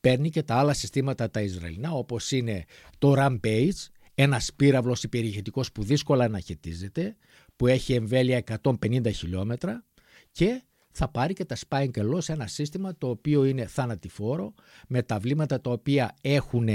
παίρνει 0.01 0.31
και 0.31 0.43
τα 0.43 0.55
άλλα 0.55 0.73
συστήματα 0.73 1.31
τα 1.31 1.41
Ισραηλινά 1.41 1.93
όπως 1.93 2.31
είναι 2.31 2.65
το 2.99 3.15
Rampage, 3.17 3.89
ένας 4.15 4.53
πύραυλος 4.57 5.03
υπερηγετικός 5.03 5.73
που 5.73 5.83
δύσκολα 5.83 6.25
αναχαιτίζεται, 6.25 7.17
που 7.57 7.67
έχει 7.67 7.93
εμβέλεια 7.93 8.43
150 8.63 9.13
χιλιόμετρα 9.13 9.85
και 10.33 10.63
θα 10.91 11.09
πάρει 11.09 11.33
και 11.33 11.45
τα 11.45 11.57
Spine 11.69 12.19
σε 12.19 12.33
ένα 12.33 12.47
σύστημα 12.47 12.97
το 12.99 13.09
οποίο 13.09 13.45
είναι 13.45 13.67
θανατηφόρο 13.67 14.55
με 14.89 15.03
τα 15.03 15.19
βλήματα 15.19 15.61
τα 15.61 15.71
οποία 15.71 16.17
έχουν 16.21 16.69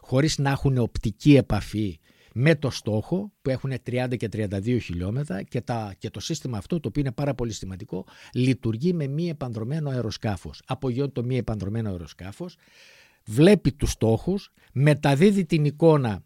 χωρίς 0.00 0.38
να 0.38 0.50
έχουν 0.50 0.78
οπτική 0.78 1.36
επαφή 1.36 1.98
με 2.34 2.54
το 2.54 2.70
στόχο 2.70 3.32
που 3.42 3.50
έχουν 3.50 3.72
30 3.90 4.16
και 4.16 4.28
32 4.32 4.78
χιλιόμετρα 4.82 5.42
και, 5.42 5.60
τα, 5.60 5.94
και 5.98 6.10
το 6.10 6.20
σύστημα 6.20 6.58
αυτό 6.58 6.80
το 6.80 6.88
οποίο 6.88 7.00
είναι 7.00 7.12
πάρα 7.12 7.34
πολύ 7.34 7.52
σημαντικό 7.52 8.06
λειτουργεί 8.32 8.92
με 8.92 9.06
μη 9.06 9.28
επανδρομένο 9.28 9.90
αεροσκάφος. 9.90 10.62
Απογειώνει 10.66 11.10
το 11.10 11.24
μη 11.24 11.36
επανδρομένο 11.36 11.90
αεροσκάφος, 11.90 12.56
βλέπει 13.24 13.72
τους 13.72 13.90
στόχους, 13.90 14.52
μεταδίδει 14.72 15.44
την 15.44 15.64
εικόνα 15.64 16.24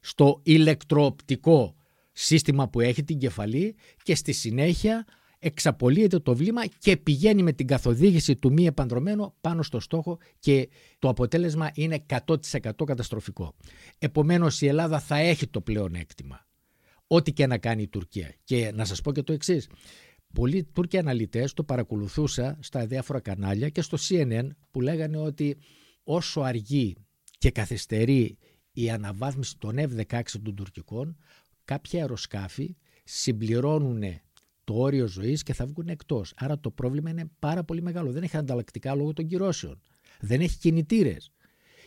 στο 0.00 0.40
ηλεκτροοπτικό 0.42 1.76
σύστημα 2.12 2.68
που 2.68 2.80
έχει 2.80 3.04
την 3.04 3.18
κεφαλή 3.18 3.76
και 4.02 4.14
στη 4.14 4.32
συνέχεια 4.32 5.04
εξαπολύεται 5.46 6.18
το 6.18 6.36
βλήμα 6.36 6.66
και 6.66 6.96
πηγαίνει 6.96 7.42
με 7.42 7.52
την 7.52 7.66
καθοδήγηση 7.66 8.36
του 8.36 8.52
μη 8.52 8.66
επανδρομένου 8.66 9.34
πάνω 9.40 9.62
στο 9.62 9.80
στόχο 9.80 10.18
και 10.38 10.68
το 10.98 11.08
αποτέλεσμα 11.08 11.70
είναι 11.74 12.04
100% 12.26 12.70
καταστροφικό. 12.86 13.54
Επομένως 13.98 14.60
η 14.60 14.66
Ελλάδα 14.66 15.00
θα 15.00 15.16
έχει 15.16 15.46
το 15.46 15.60
πλέον 15.60 15.94
έκτημα. 15.94 16.46
Ό,τι 17.06 17.32
και 17.32 17.46
να 17.46 17.58
κάνει 17.58 17.82
η 17.82 17.88
Τουρκία. 17.88 18.34
Και 18.44 18.72
να 18.74 18.84
σας 18.84 19.00
πω 19.00 19.12
και 19.12 19.22
το 19.22 19.32
εξής. 19.32 19.68
Πολλοί 20.32 20.64
Τούρκοι 20.64 20.98
αναλυτές 20.98 21.52
το 21.52 21.64
παρακολουθούσα 21.64 22.58
στα 22.60 22.86
διάφορα 22.86 23.20
κανάλια 23.20 23.68
και 23.68 23.82
στο 23.82 23.98
CNN 24.08 24.48
που 24.70 24.80
λέγανε 24.80 25.16
ότι 25.16 25.56
όσο 26.04 26.40
αργεί 26.40 26.96
και 27.38 27.50
καθυστερεί 27.50 28.38
η 28.72 28.90
αναβάθμιση 28.90 29.58
των 29.58 29.76
F-16 29.78 30.22
των 30.42 30.54
τουρκικών, 30.54 31.16
κάποια 31.64 32.00
αεροσκάφη 32.00 32.76
συμπληρώνουν 33.04 34.02
το 34.64 34.74
όριο 34.74 35.06
ζωής 35.06 35.42
και 35.42 35.54
θα 35.54 35.66
βγουν 35.66 35.88
εκτός. 35.88 36.32
Άρα 36.36 36.60
το 36.60 36.70
πρόβλημα 36.70 37.10
είναι 37.10 37.30
πάρα 37.38 37.64
πολύ 37.64 37.82
μεγάλο. 37.82 38.12
Δεν 38.12 38.22
έχει 38.22 38.36
ανταλλακτικά 38.36 38.94
λόγω 38.94 39.12
των 39.12 39.26
κυρώσεων. 39.26 39.80
Δεν 40.20 40.40
έχει 40.40 40.58
κινητήρες. 40.58 41.32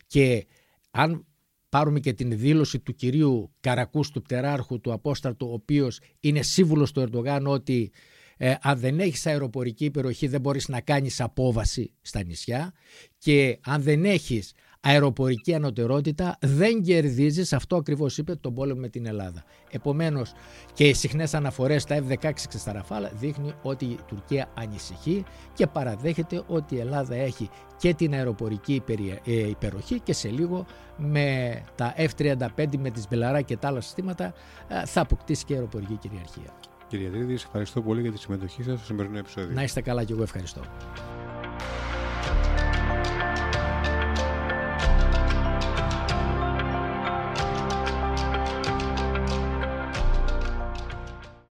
Και 0.07 0.45
αν 0.91 1.25
πάρουμε 1.69 1.99
και 1.99 2.13
την 2.13 2.37
δήλωση 2.37 2.79
του 2.79 2.95
κυρίου 2.95 3.51
Καρακούς 3.59 4.11
του 4.11 4.21
Πτεράρχου, 4.21 4.81
του 4.81 4.91
Απόστρατου, 4.91 5.47
ο 5.49 5.53
οποίος 5.53 5.99
είναι 6.19 6.41
σύμβουλος 6.41 6.91
του 6.91 6.99
Ερντογάν 6.99 7.47
ότι 7.47 7.91
ε, 8.37 8.55
αν 8.61 8.79
δεν 8.79 8.99
έχεις 8.99 9.25
αεροπορική 9.25 9.85
υπεροχή 9.85 10.27
δεν 10.27 10.41
μπορείς 10.41 10.67
να 10.67 10.81
κάνεις 10.81 11.21
απόβαση 11.21 11.93
στα 12.01 12.23
νησιά 12.23 12.73
και 13.17 13.59
αν 13.61 13.81
δεν 13.81 14.05
έχεις 14.05 14.53
αεροπορική 14.81 15.53
ανωτερότητα 15.53 16.37
δεν 16.41 16.81
κερδίζει, 16.81 17.55
αυτό 17.55 17.75
ακριβώς 17.75 18.17
είπε, 18.17 18.35
τον 18.35 18.53
πόλεμο 18.53 18.79
με 18.79 18.87
την 18.89 19.05
Ελλάδα. 19.05 19.43
Επομένως 19.71 20.33
και 20.73 20.87
οι 20.87 20.93
συχνές 20.93 21.33
αναφορές 21.33 21.81
στα 21.81 22.03
F-16 22.07 22.31
και 22.49 22.57
στα 22.57 22.71
Ραφάλα 22.71 23.11
δείχνει 23.13 23.53
ότι 23.61 23.85
η 23.85 23.99
Τουρκία 24.07 24.49
ανησυχεί 24.53 25.23
και 25.53 25.67
παραδέχεται 25.67 26.43
ότι 26.47 26.75
η 26.75 26.79
Ελλάδα 26.79 27.15
έχει 27.15 27.49
και 27.77 27.93
την 27.93 28.13
αεροπορική 28.13 28.83
ε, 29.25 29.47
υπεροχή 29.47 29.99
και 29.99 30.13
σε 30.13 30.29
λίγο 30.29 30.65
με 30.97 31.61
τα 31.75 31.93
F-35 31.97 32.65
με 32.79 32.89
τις 32.89 33.07
Μπελαρά 33.09 33.41
και 33.41 33.57
τα 33.57 33.67
άλλα 33.67 33.81
συστήματα 33.81 34.33
ε, 34.67 34.85
θα 34.85 35.01
αποκτήσει 35.01 35.45
και 35.45 35.53
αεροπορική 35.53 35.95
κυριαρχία. 35.95 36.53
Κύριε 36.87 37.09
Τρίδη, 37.09 37.33
ευχαριστώ 37.33 37.81
πολύ 37.81 38.01
για 38.01 38.11
τη 38.11 38.19
συμμετοχή 38.19 38.63
σας 38.63 38.77
στο 38.77 38.85
σημερινό 38.85 39.17
επεισόδιο. 39.17 39.53
Να 39.53 39.63
είστε 39.63 39.81
καλά 39.81 40.03
και 40.03 40.13
εγώ 40.13 40.23
ευχαριστώ. 40.23 40.61